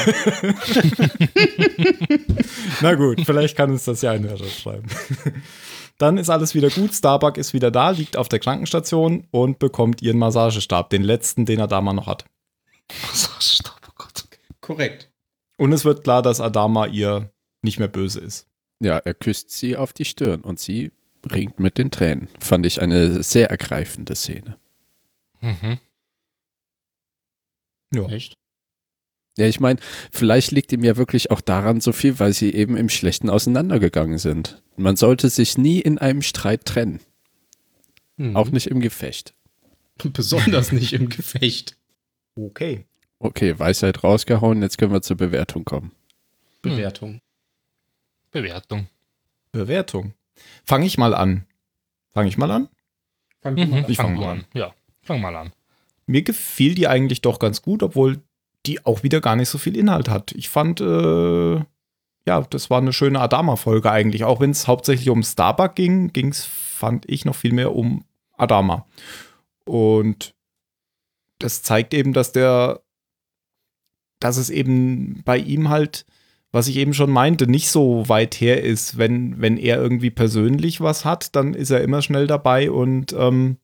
[2.82, 4.88] Na gut, vielleicht kann uns das ja ein Hörer schreiben.
[6.00, 6.94] Dann ist alles wieder gut.
[6.94, 11.62] Starbuck ist wieder da, liegt auf der Krankenstation und bekommt ihren Massagestab, den letzten, den
[11.62, 12.26] Adama noch hat.
[13.14, 14.26] Stopp, oh Gott.
[14.62, 15.12] Korrekt.
[15.58, 17.32] Und es wird klar, dass Adama ihr
[17.62, 18.48] nicht mehr böse ist.
[18.80, 20.92] Ja, er küsst sie auf die Stirn und sie
[21.32, 22.30] ringt mit den Tränen.
[22.40, 24.58] Fand ich eine sehr ergreifende Szene.
[25.42, 25.78] Mhm.
[27.94, 28.06] Ja.
[28.08, 28.36] Echt?
[29.38, 29.80] Ja, ich meine,
[30.12, 34.18] vielleicht liegt ihm ja wirklich auch daran so viel, weil sie eben im Schlechten auseinandergegangen
[34.18, 34.62] sind.
[34.76, 37.00] Man sollte sich nie in einem Streit trennen.
[38.18, 38.36] Hm.
[38.36, 39.34] Auch nicht im Gefecht.
[40.04, 41.78] Besonders nicht im Gefecht.
[42.36, 42.86] Okay.
[43.20, 45.92] Okay, Weisheit rausgehauen, jetzt können wir zur Bewertung kommen.
[46.62, 47.22] Bewertung.
[48.32, 48.88] Bewertung.
[49.52, 50.14] Bewertung.
[50.66, 51.46] Fange ich mal an.
[52.14, 52.70] Fange ich mal an?
[53.42, 53.86] Fang du mal Mhm.
[53.86, 53.92] an.
[53.92, 54.46] Ich fang fang du mal an.
[54.54, 54.74] Ja,
[55.04, 55.54] fang mal an.
[56.12, 58.22] Mir gefiel die eigentlich doch ganz gut, obwohl
[58.66, 60.34] die auch wieder gar nicht so viel Inhalt hat.
[60.34, 64.26] Ich fand, äh, ja, das war eine schöne Adama-Folge eigentlich.
[64.26, 68.04] Auch wenn es hauptsächlich um Starbuck ging, ging es, fand ich, noch viel mehr um
[68.38, 68.86] Adama.
[69.66, 70.36] Und
[71.40, 72.82] das zeigt eben, dass der,
[74.20, 76.06] dass es eben bei ihm halt,
[76.52, 78.98] was ich eben schon meinte, nicht so weit her ist.
[78.98, 83.58] Wenn, wenn er irgendwie persönlich was hat, dann ist er immer schnell dabei und ähm,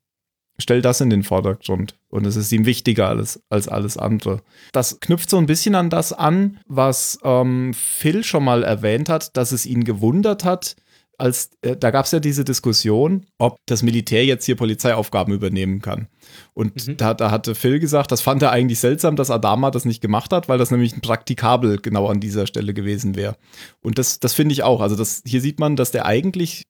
[0.59, 1.95] stellt das in den Vordergrund.
[2.09, 4.41] Und es ist ihm wichtiger als, als alles andere.
[4.71, 9.37] Das knüpft so ein bisschen an das an, was ähm, Phil schon mal erwähnt hat,
[9.37, 10.75] dass es ihn gewundert hat,
[11.19, 15.81] als äh, da gab es ja diese Diskussion, ob das Militär jetzt hier Polizeiaufgaben übernehmen
[15.81, 16.07] kann.
[16.53, 16.97] Und Mhm.
[16.97, 20.31] da, da hatte Phil gesagt, das fand er eigentlich seltsam, dass Adama das nicht gemacht
[20.31, 23.35] hat, weil das nämlich praktikabel genau an dieser Stelle gewesen wäre.
[23.81, 24.79] Und das, das finde ich auch.
[24.79, 26.65] Also das, hier sieht man, dass der eigentlich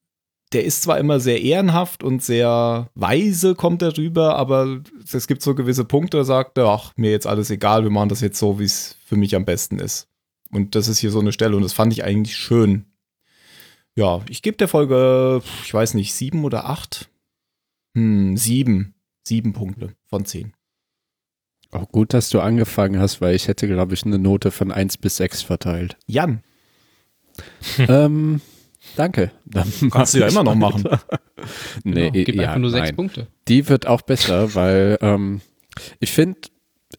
[0.53, 4.81] der ist zwar immer sehr ehrenhaft und sehr weise kommt er rüber, aber
[5.11, 8.09] es gibt so gewisse Punkte, da sagt er, ach, mir jetzt alles egal, wir machen
[8.09, 10.07] das jetzt so, wie es für mich am besten ist.
[10.51, 12.85] Und das ist hier so eine Stelle und das fand ich eigentlich schön.
[13.95, 17.09] Ja, ich gebe der Folge, ich weiß nicht, sieben oder acht?
[17.95, 18.93] Hm, sieben.
[19.27, 20.53] Sieben Punkte von zehn.
[21.71, 24.99] Auch gut, dass du angefangen hast, weil ich hätte, glaube ich, eine Note von 1
[24.99, 25.97] bis 6 verteilt.
[26.05, 26.41] Jan,
[27.77, 28.39] ähm,
[28.95, 29.31] danke.
[29.45, 30.83] Dann kannst du ja immer noch machen.
[31.83, 32.25] Nee, genau.
[32.25, 32.95] Gib ja, einfach nur sechs nein.
[32.95, 33.27] Punkte.
[33.47, 35.41] Die wird auch besser, weil ähm,
[35.99, 36.39] ich finde,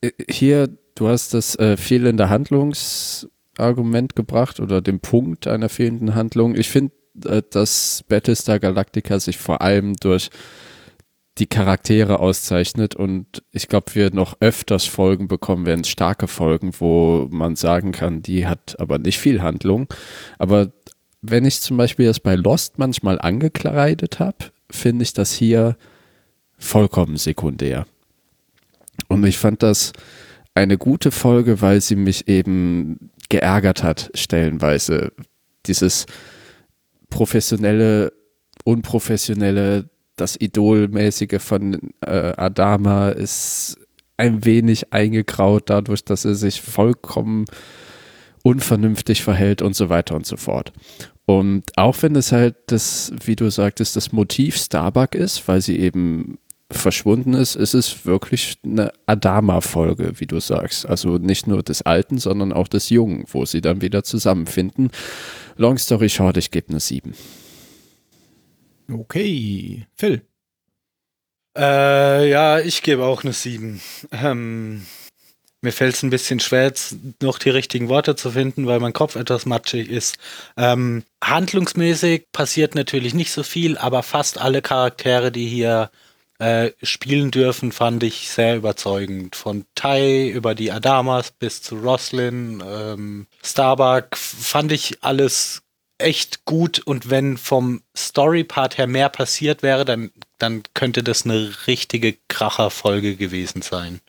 [0.00, 6.54] äh, hier, du hast das äh, fehlende Handlungsargument gebracht oder den Punkt einer fehlenden Handlung.
[6.54, 6.92] Ich finde,
[7.24, 10.30] äh, dass Battlestar Galactica sich vor allem durch
[11.38, 17.28] die Charaktere auszeichnet und ich glaube, wir noch öfters Folgen bekommen werden, starke Folgen, wo
[17.30, 19.86] man sagen kann, die hat aber nicht viel Handlung.
[20.38, 20.72] Aber
[21.22, 24.36] wenn ich zum Beispiel das bei Lost manchmal angekleidet habe,
[24.70, 25.76] finde ich das hier
[26.58, 27.86] vollkommen sekundär.
[29.08, 29.92] Und ich fand das
[30.54, 35.12] eine gute Folge, weil sie mich eben geärgert hat, stellenweise.
[35.66, 36.06] Dieses
[37.10, 38.12] professionelle,
[38.64, 43.78] unprofessionelle, das Idolmäßige von äh, Adama ist
[44.16, 47.44] ein wenig eingegraut dadurch, dass er sich vollkommen
[48.42, 50.72] unvernünftig verhält und so weiter und so fort.
[51.26, 55.78] Und auch wenn es halt das, wie du sagtest, das Motiv Starbuck ist, weil sie
[55.78, 56.38] eben
[56.70, 60.86] verschwunden ist, ist es wirklich eine Adama-Folge, wie du sagst.
[60.86, 64.90] Also nicht nur des Alten, sondern auch des Jungen, wo sie dann wieder zusammenfinden.
[65.56, 67.14] Long story short, ich gebe eine 7.
[68.92, 70.22] Okay, Phil.
[71.56, 73.80] Äh, ja, ich gebe auch eine 7.
[74.12, 74.82] Ähm,
[75.60, 78.92] mir fällt es ein bisschen schwer, jetzt noch die richtigen Worte zu finden, weil mein
[78.92, 80.16] Kopf etwas matschig ist.
[80.56, 85.90] Ähm, handlungsmäßig passiert natürlich nicht so viel, aber fast alle Charaktere, die hier
[86.38, 89.34] äh, spielen dürfen, fand ich sehr überzeugend.
[89.34, 95.62] Von Tai über die Adamas bis zu Roslyn, ähm, Starbuck fand ich alles
[95.98, 101.52] echt gut und wenn vom Story-Part her mehr passiert wäre, dann, dann könnte das eine
[101.66, 104.00] richtige Kracherfolge gewesen sein.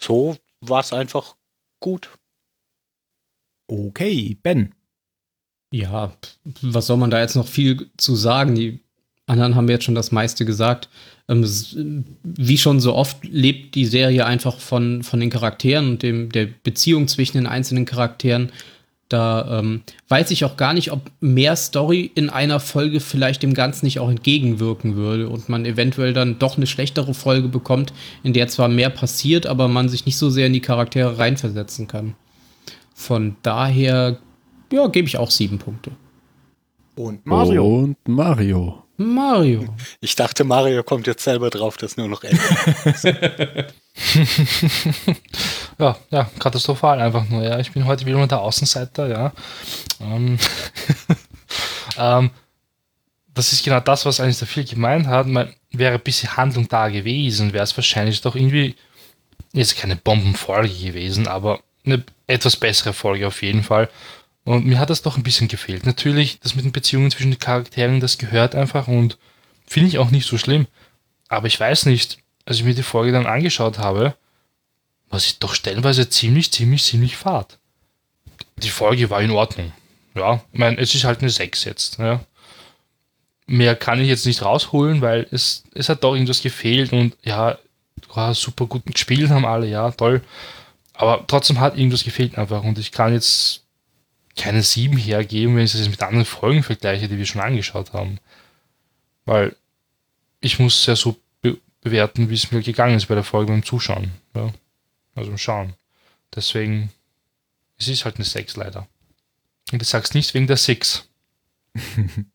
[0.00, 1.36] So war es einfach
[1.80, 2.10] gut.
[3.68, 4.74] Okay, Ben.
[5.72, 6.12] Ja,
[6.62, 8.56] was soll man da jetzt noch viel zu sagen?
[8.56, 8.80] Die
[9.26, 10.88] anderen haben jetzt schon das meiste gesagt.
[11.28, 11.46] Ähm,
[12.24, 16.46] wie schon so oft lebt die Serie einfach von, von den Charakteren und dem, der
[16.46, 18.50] Beziehung zwischen den einzelnen Charakteren.
[19.10, 23.54] Da ähm, weiß ich auch gar nicht, ob mehr Story in einer Folge vielleicht dem
[23.54, 27.92] Ganzen nicht auch entgegenwirken würde und man eventuell dann doch eine schlechtere Folge bekommt,
[28.22, 31.88] in der zwar mehr passiert, aber man sich nicht so sehr in die Charaktere reinversetzen
[31.88, 32.14] kann.
[32.94, 34.18] Von daher,
[34.72, 35.90] ja, gebe ich auch sieben Punkte.
[36.94, 37.66] Und Mario.
[37.66, 38.84] Und Mario.
[39.00, 39.64] Mario.
[40.00, 42.38] Ich dachte, Mario kommt jetzt selber drauf, dass nur noch Ende.
[45.78, 47.58] ja, ja, katastrophal einfach nur, ja.
[47.58, 49.32] Ich bin heute wieder der Außenseiter, ja.
[50.02, 50.38] Ähm,
[51.96, 52.30] ähm,
[53.32, 55.26] das ist genau das, was eigentlich der viel gemeint hat.
[55.26, 58.76] Man, wäre ein bisschen Handlung da gewesen, wäre es wahrscheinlich doch irgendwie
[59.54, 63.88] jetzt keine Bombenfolge gewesen, aber eine etwas bessere Folge auf jeden Fall.
[64.50, 65.86] Und mir hat das doch ein bisschen gefehlt.
[65.86, 69.16] Natürlich, das mit den Beziehungen zwischen den Charakteren, das gehört einfach und
[69.64, 70.66] finde ich auch nicht so schlimm.
[71.28, 74.16] Aber ich weiß nicht, als ich mir die Folge dann angeschaut habe,
[75.08, 77.58] war sie doch stellenweise ziemlich, ziemlich, ziemlich fad.
[78.56, 79.72] Die Folge war in Ordnung.
[80.16, 82.00] Ja, ich meine, es ist halt eine 6 jetzt.
[82.00, 82.18] Ja.
[83.46, 87.56] Mehr kann ich jetzt nicht rausholen, weil es, es hat doch irgendwas gefehlt und ja,
[88.32, 90.22] super gut gespielt haben alle, ja, toll.
[90.94, 93.62] Aber trotzdem hat irgendwas gefehlt einfach und ich kann jetzt
[94.36, 97.92] keine 7 hergeben, wenn ich das jetzt mit anderen Folgen vergleiche, die wir schon angeschaut
[97.92, 98.18] haben.
[99.24, 99.56] Weil
[100.40, 103.64] ich muss ja so be bewerten, wie es mir gegangen ist bei der Folge beim
[103.64, 104.10] Zuschauen.
[104.34, 104.52] Ja.
[105.14, 105.74] Also im Schauen.
[106.34, 106.90] Deswegen,
[107.78, 108.86] es ist halt eine 6 leider.
[109.72, 111.08] Und ich sag's nicht wegen der 6.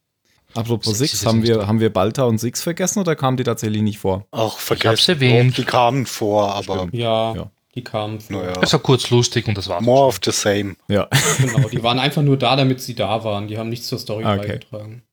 [0.56, 4.00] Apropos Six, haben wir, haben wir Balta und Six vergessen oder kamen die tatsächlich nicht
[4.00, 4.26] vor?
[4.32, 4.92] Auch vergessen.
[4.92, 5.58] hab's erwähnt.
[5.58, 6.88] Die kamen vor, aber.
[6.94, 7.52] Ja, Ja.
[7.76, 8.20] Die kamen.
[8.22, 8.42] vor.
[8.42, 8.54] naja.
[8.62, 9.84] Es war kurz lustig und das war's.
[9.84, 10.76] More of the same.
[10.88, 11.08] Ja.
[11.38, 13.48] Genau, die waren einfach nur da, damit sie da waren.
[13.48, 14.38] Die haben nichts zur Story Okay.
[14.48, 15.04] beigetragen.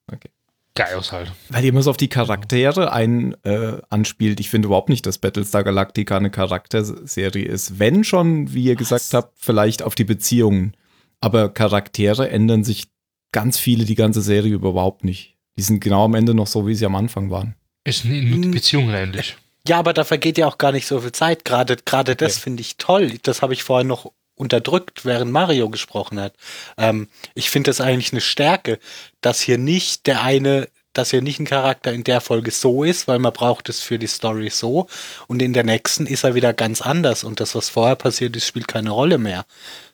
[0.75, 1.31] Geil halt.
[1.51, 4.41] Weil ihr immer so auf die Charaktere ein, äh, anspielt.
[4.41, 7.79] Ich finde überhaupt nicht, dass Battlestar Galactica eine Charakterserie ist.
[7.79, 10.75] Wenn schon, wie ihr gesagt habt, vielleicht auf die Beziehungen.
[11.21, 12.85] Aber Charaktere ändern sich
[13.33, 15.37] ganz viele die ganze Serie überhaupt nicht.
[15.59, 17.55] Die sind genau am Ende noch so, wie sie am Anfang waren.
[17.85, 18.51] Ist nur die Hm.
[18.53, 19.37] Beziehungen ähnlich.
[19.67, 21.45] Ja, aber da vergeht ja auch gar nicht so viel Zeit.
[21.45, 23.19] Gerade, gerade das finde ich toll.
[23.23, 26.35] Das habe ich vorher noch unterdrückt, während Mario gesprochen hat.
[26.77, 28.79] Ähm, ich finde das eigentlich eine Stärke,
[29.21, 33.07] dass hier nicht der eine, dass hier nicht ein Charakter in der Folge so ist,
[33.09, 34.89] weil man braucht es für die Story so
[35.29, 38.47] und in der nächsten ist er wieder ganz anders und das, was vorher passiert ist,
[38.47, 39.47] spielt keine Rolle mehr,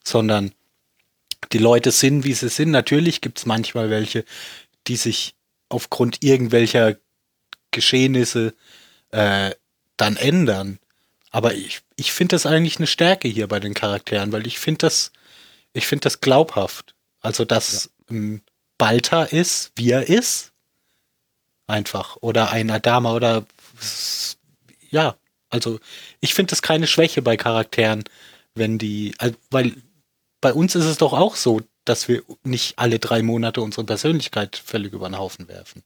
[0.02, 0.52] sondern
[1.52, 2.70] die Leute sind, wie sie sind.
[2.70, 4.24] Natürlich gibt es manchmal welche,
[4.86, 5.34] die sich
[5.68, 6.96] aufgrund irgendwelcher
[7.70, 8.54] Geschehnisse
[9.10, 9.52] äh,
[9.96, 10.78] dann ändern.
[11.30, 14.78] Aber ich, ich finde das eigentlich eine Stärke hier bei den Charakteren, weil ich finde
[14.78, 15.12] das,
[15.72, 16.94] ich finde das glaubhaft.
[17.20, 18.42] Also, dass ähm,
[18.78, 20.52] Balta ist, wie er ist.
[21.66, 22.16] Einfach.
[22.20, 23.44] Oder ein Adama oder
[24.90, 25.16] ja.
[25.50, 25.80] Also,
[26.20, 28.04] ich finde das keine Schwäche bei Charakteren,
[28.54, 29.14] wenn die,
[29.50, 29.74] weil
[30.40, 34.56] bei uns ist es doch auch so, dass wir nicht alle drei Monate unsere Persönlichkeit
[34.56, 35.82] völlig über den Haufen werfen.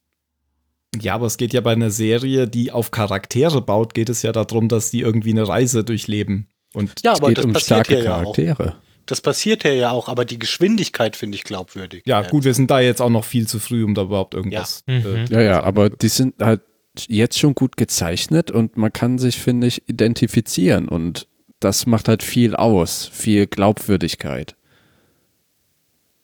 [1.01, 4.33] Ja, aber es geht ja bei einer Serie, die auf Charaktere baut, geht es ja
[4.33, 6.49] darum, dass die irgendwie eine Reise durchleben.
[6.75, 8.23] Und Ja, Es aber geht das um starke ja auch.
[8.35, 8.77] Charaktere.
[9.07, 12.03] Das passiert hier ja auch, aber die Geschwindigkeit finde ich glaubwürdig.
[12.07, 14.85] ja, gut, wir sind da jetzt auch noch viel zu früh, um da überhaupt irgendwas.
[14.87, 14.95] Ja.
[14.95, 15.27] Äh, Mhm.
[15.31, 16.61] Ja, ja, aber die sind halt
[17.09, 21.27] jetzt schon gut gezeichnet und man kann sich, finde ich, identifizieren und
[21.59, 24.57] das macht halt viel aus, viel Glaubwürdigkeit,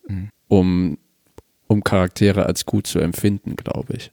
[0.06, 0.30] Mhm.
[0.48, 0.98] um,
[1.66, 4.10] um Charaktere als gut zu empfinden, glaube ich.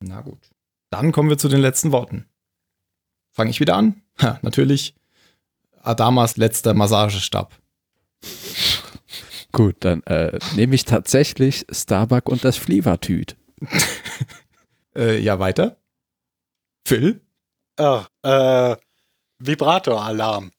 [0.00, 0.50] Na gut.
[0.90, 2.26] Dann kommen wir zu den letzten Worten.
[3.32, 4.02] Fange ich wieder an?
[4.20, 4.94] Ha, natürlich.
[5.82, 7.54] Adamas letzter Massagestab.
[9.52, 13.36] Gut, dann äh, nehme ich tatsächlich Starbuck und das Flievertüt.
[14.96, 15.76] Äh, ja, weiter.
[16.88, 17.20] Phil?
[17.78, 18.76] Ah, äh,
[19.40, 20.52] Vibrator-Alarm.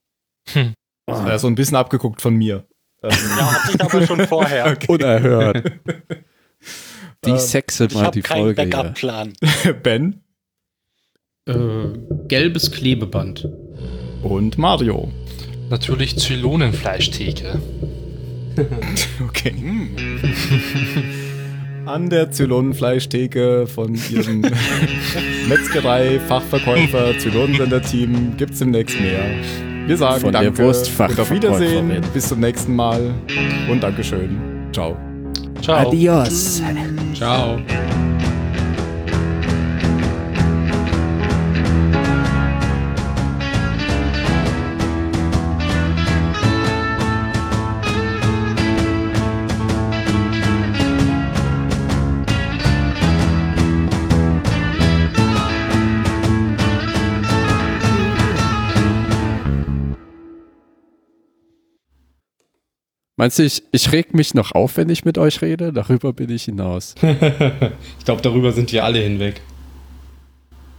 [0.53, 0.65] Das
[1.07, 2.67] war ja so ein bisschen abgeguckt von mir.
[3.01, 4.77] Ähm, Ja, hatte ich aber schon vorher.
[4.87, 5.71] Unerhört.
[7.25, 8.69] Die Ähm, Sexe Ich mal habe die keinen Folge hier.
[8.71, 9.33] Backup-Plan.
[9.83, 10.21] ben
[11.47, 11.53] Äh,
[12.27, 13.47] gelbes Klebeband.
[14.23, 15.11] und Mario.
[15.69, 17.59] Natürlich Zylonenfleischtheke.
[19.23, 19.53] Okay.
[21.85, 24.41] An der Zylonenfleischtheke von ihrem
[25.47, 29.23] Metzgerei-Fachverkäufer Zylonensender-Team gibt es demnächst mehr.
[29.85, 31.43] Wir sagen Von der Danke und auf Wurstfachverkäuferin.
[31.89, 32.01] Wiedersehen.
[32.13, 33.13] Bis zum nächsten Mal
[33.69, 34.37] und Dankeschön.
[34.73, 34.97] Ciao.
[35.61, 35.87] Ciao.
[35.87, 36.61] Adios.
[37.17, 37.57] Ciao.
[63.19, 65.73] Meinst du, ich, ich reg mich noch auf, wenn ich mit euch rede?
[65.73, 66.95] Darüber bin ich hinaus.
[67.99, 69.41] Ich glaube, darüber sind wir alle hinweg.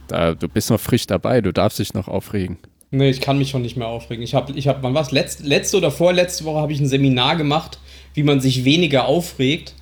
[0.07, 2.57] Da, du bist noch frisch dabei, du darfst dich noch aufregen.
[2.91, 4.23] Nee, ich kann mich schon nicht mehr aufregen.
[4.23, 5.11] Ich habe, ich hab, wann war's?
[5.11, 7.77] Letz, letzte oder vorletzte Woche habe ich ein Seminar gemacht,
[8.15, 9.75] wie man sich weniger aufregt.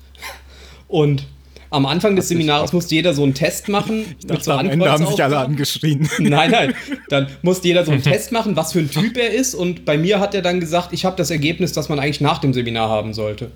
[0.88, 1.26] Und
[1.70, 4.16] am Anfang des Seminars musste jeder so einen Test machen.
[4.28, 6.08] mit so Am Ende haben sich alle angeschrien.
[6.18, 6.74] Nein, nein.
[7.08, 9.54] Dann musste jeder so einen Test machen, was für ein Typ er ist.
[9.54, 12.38] Und bei mir hat er dann gesagt, ich habe das Ergebnis, das man eigentlich nach
[12.38, 13.50] dem Seminar haben sollte.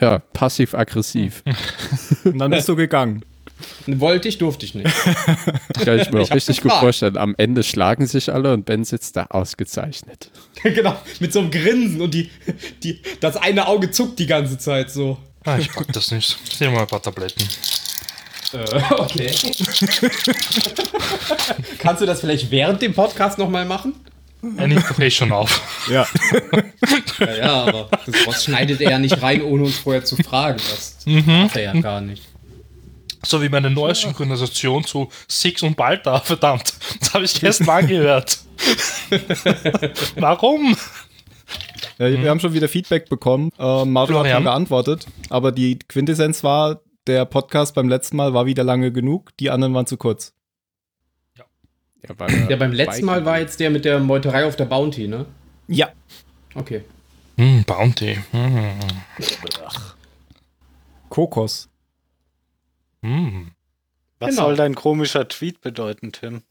[0.00, 1.42] Ja, passiv-aggressiv.
[2.24, 3.24] Und dann bist du gegangen.
[3.86, 4.90] Wollte ich, durfte ich nicht.
[5.84, 7.16] Kann ich mir Ich auch richtig gut vorstellen.
[7.16, 10.30] Am Ende schlagen sich alle und Ben sitzt da ausgezeichnet.
[10.62, 12.30] genau, mit so einem Grinsen und die,
[12.82, 15.18] die, das eine Auge zuckt die ganze Zeit so.
[15.44, 16.38] Ah, ich pack das nicht.
[16.50, 17.48] Ich nehme mal ein paar Tabletten.
[18.52, 19.32] Äh, okay.
[21.78, 23.94] Kannst du das vielleicht während dem Podcast nochmal machen?
[24.56, 25.60] Er nimmt doch eh schon auf.
[25.88, 26.06] Ja.
[27.18, 27.90] Ja, ja, aber
[28.26, 30.58] das schneidet er ja nicht rein, ohne uns vorher zu fragen.
[30.70, 32.22] Das darf er ja gar nicht.
[33.22, 36.72] So wie meine neue Synchronisation zu Six und Balta, verdammt.
[37.00, 38.38] Das habe ich gestern angehört.
[40.16, 40.76] Warum?
[42.00, 43.50] Ja, wir haben schon wieder Feedback bekommen.
[43.58, 48.46] Äh, Mario hat schon geantwortet, aber die Quintessenz war, der Podcast beim letzten Mal war
[48.46, 50.32] wieder lange genug, die anderen waren zu kurz.
[51.36, 51.44] Ja,
[52.16, 55.26] weil, Der beim letzten Mal war jetzt der mit der Meuterei auf der Bounty, ne?
[55.68, 55.90] Ja.
[56.54, 56.82] Okay.
[57.36, 58.18] Hm, Bounty.
[58.30, 58.80] Hm.
[61.10, 61.68] Kokos.
[63.02, 63.50] Hm.
[64.18, 64.42] Was Genau.
[64.46, 66.42] soll dein komischer Tweet bedeuten, Tim?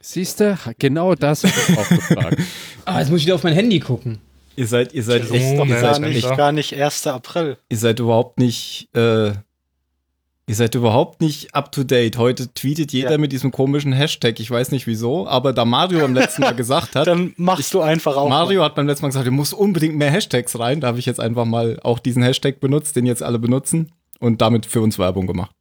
[0.00, 2.38] Siehst du, genau das habe ich auch gefragt.
[2.84, 4.18] Ah, jetzt muss ich wieder auf mein Handy gucken.
[4.56, 7.06] Ihr seid, ihr seid, Ist echt, ihr gar seid, Gar nicht, gar nicht 1.
[7.06, 7.56] April.
[7.68, 12.18] ihr seid überhaupt nicht, äh, ihr seid überhaupt nicht up to date.
[12.18, 13.18] Heute tweetet jeder Ja.
[13.18, 14.40] mit diesem komischen Hashtag.
[14.40, 17.80] Ich weiß nicht wieso, aber da Mario beim letzten Mal gesagt hat, Dann machst du
[17.80, 18.28] einfach auch.
[18.28, 20.80] Mario hat beim letzten Mal gesagt, du musst unbedingt mehr Hashtags rein.
[20.80, 24.42] Da habe ich jetzt einfach mal auch diesen Hashtag benutzt, den jetzt alle benutzen und
[24.42, 25.52] damit für uns Werbung gemacht.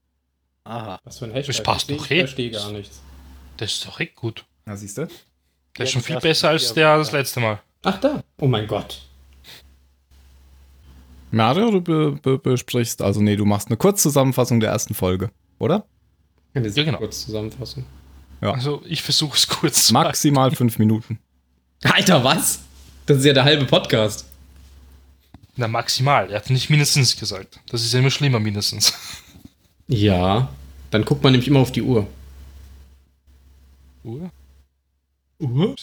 [0.64, 1.00] Aha.
[1.04, 1.78] Was für ein Hashtag?
[1.88, 1.94] Ich eh.
[2.16, 3.00] Ich verstehe gar nichts.
[3.62, 4.44] Das ist doch echt gut.
[4.66, 5.02] Na, siehst du?
[5.02, 5.20] Der ist
[5.78, 7.60] Ja, schon das viel besser als der das letzte Mal.
[7.84, 8.24] Ach da.
[8.40, 9.04] Oh mein Gott.
[11.30, 15.86] Mario, du be be besprichst, also nee, du machst eine Kurzzusammenfassung der ersten Folge, oder?
[16.56, 16.98] Eine sehr genau.
[16.98, 17.86] kurze Zusammenfassung.
[18.42, 18.54] Ja.
[18.54, 19.92] Also ich versuche es kurz.
[19.92, 21.20] Maximal fünf Minuten.
[21.84, 22.62] Alter, was?
[23.06, 24.26] Das ist ja der halbe Podcast.
[25.56, 26.32] Na, maximal.
[26.32, 27.60] Er hat nicht mindestens gesagt.
[27.70, 28.92] Das ist ja immer schlimmer, mindestens.
[29.88, 30.50] Ja.
[30.90, 32.08] Dann guckt man nämlich immer auf die Uhr.
[34.04, 34.32] Uhr?
[35.40, 35.76] Uhr?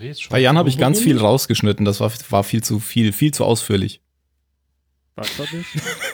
[0.00, 0.30] Eh jetzt schon.
[0.30, 3.44] Bei Jan habe ich ganz viel rausgeschnitten, das war, war viel zu viel, viel zu
[3.44, 4.00] ausführlich.
[5.16, 5.46] Was war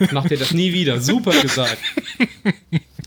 [0.00, 0.12] das?
[0.12, 1.00] Macht ihr das nie wieder?
[1.00, 1.78] Super gesagt.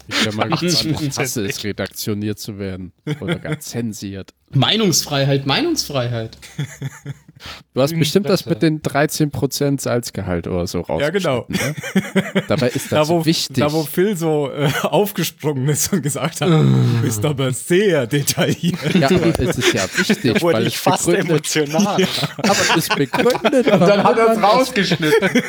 [0.07, 1.19] Ich bin mal gespannt, ich 80%.
[1.19, 2.91] hasse es, redaktioniert zu werden.
[3.21, 4.33] Oder gar zensiert.
[4.49, 6.37] Meinungsfreiheit, Meinungsfreiheit.
[7.73, 11.01] Du hast bestimmt das mit den 13% Salzgehalt oder so raus.
[11.01, 11.45] Ja, genau.
[11.47, 11.75] Ne?
[12.47, 13.57] Dabei ist Da das wo, wichtig.
[13.57, 18.95] da, wo Phil so äh, aufgesprungen ist und gesagt hat, du bist aber sehr detailliert.
[18.95, 21.95] ja, aber es ist ja wichtig, Da wurde weil ich es fast begründet, emotional.
[22.37, 23.67] aber es ist begründet.
[23.67, 25.41] Dann hat er es rausgeschnitten.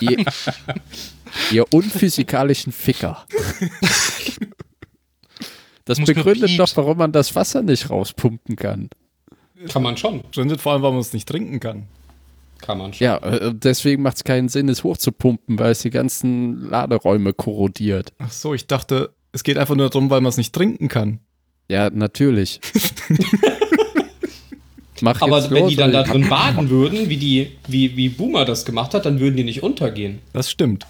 [0.00, 0.24] Ihr,
[1.50, 3.26] ihr unphysikalischen Ficker.
[5.84, 8.90] Das begründet doch, warum man das Wasser nicht rauspumpen kann.
[9.68, 10.22] Kann man schon.
[10.32, 11.84] Gründet vor allem, weil man es nicht trinken kann.
[12.58, 13.04] Kann man schon.
[13.04, 18.12] Ja, äh, deswegen macht es keinen Sinn, es hochzupumpen, weil es die ganzen Laderäume korrodiert.
[18.18, 21.20] Ach so, ich dachte, es geht einfach nur darum, weil man es nicht trinken kann.
[21.68, 22.60] Ja, natürlich.
[25.02, 28.08] Mach Aber jetzt wenn los, die dann da drin baden würden, wie, die, wie, wie
[28.08, 30.20] Boomer das gemacht hat, dann würden die nicht untergehen.
[30.32, 30.86] Das stimmt.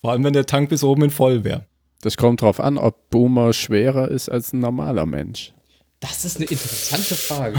[0.00, 1.66] Vor allem, wenn der Tank bis oben in voll wäre.
[2.00, 5.52] Das kommt drauf an, ob Boomer schwerer ist als ein normaler Mensch.
[6.00, 7.58] Das ist eine interessante Frage.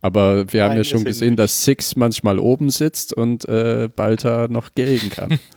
[0.00, 1.38] Aber wir haben Nein, ja schon gesehen, nicht.
[1.40, 5.38] dass Six manchmal oben sitzt und äh, Balta noch gehen kann.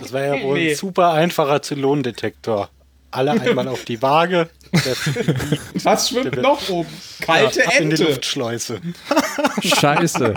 [0.00, 0.70] Das wäre ja wohl Nee.
[0.70, 2.70] ein super einfacher Zylonendetektor.
[3.12, 4.98] Alle einmal auf die Waage, das
[5.84, 6.88] Was schwimmt noch oben?
[7.20, 8.04] Kalte ab in die Ente.
[8.10, 8.80] Luftschleuse.
[9.62, 10.34] Scheiße.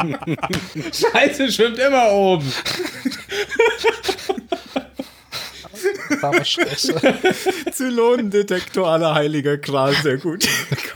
[0.94, 2.54] Scheiße, schwimmt immer oben.
[7.72, 10.48] Zylonendetektor aller heiliger Kral, sehr gut.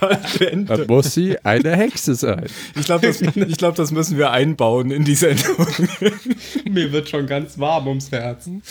[0.66, 2.46] Dann muss sie eine Hexe sein.
[2.76, 5.66] Ich glaube, das, ich glaub, das müssen wir einbauen in die Sendung.
[6.68, 8.62] Mir wird schon ganz warm ums Herzen.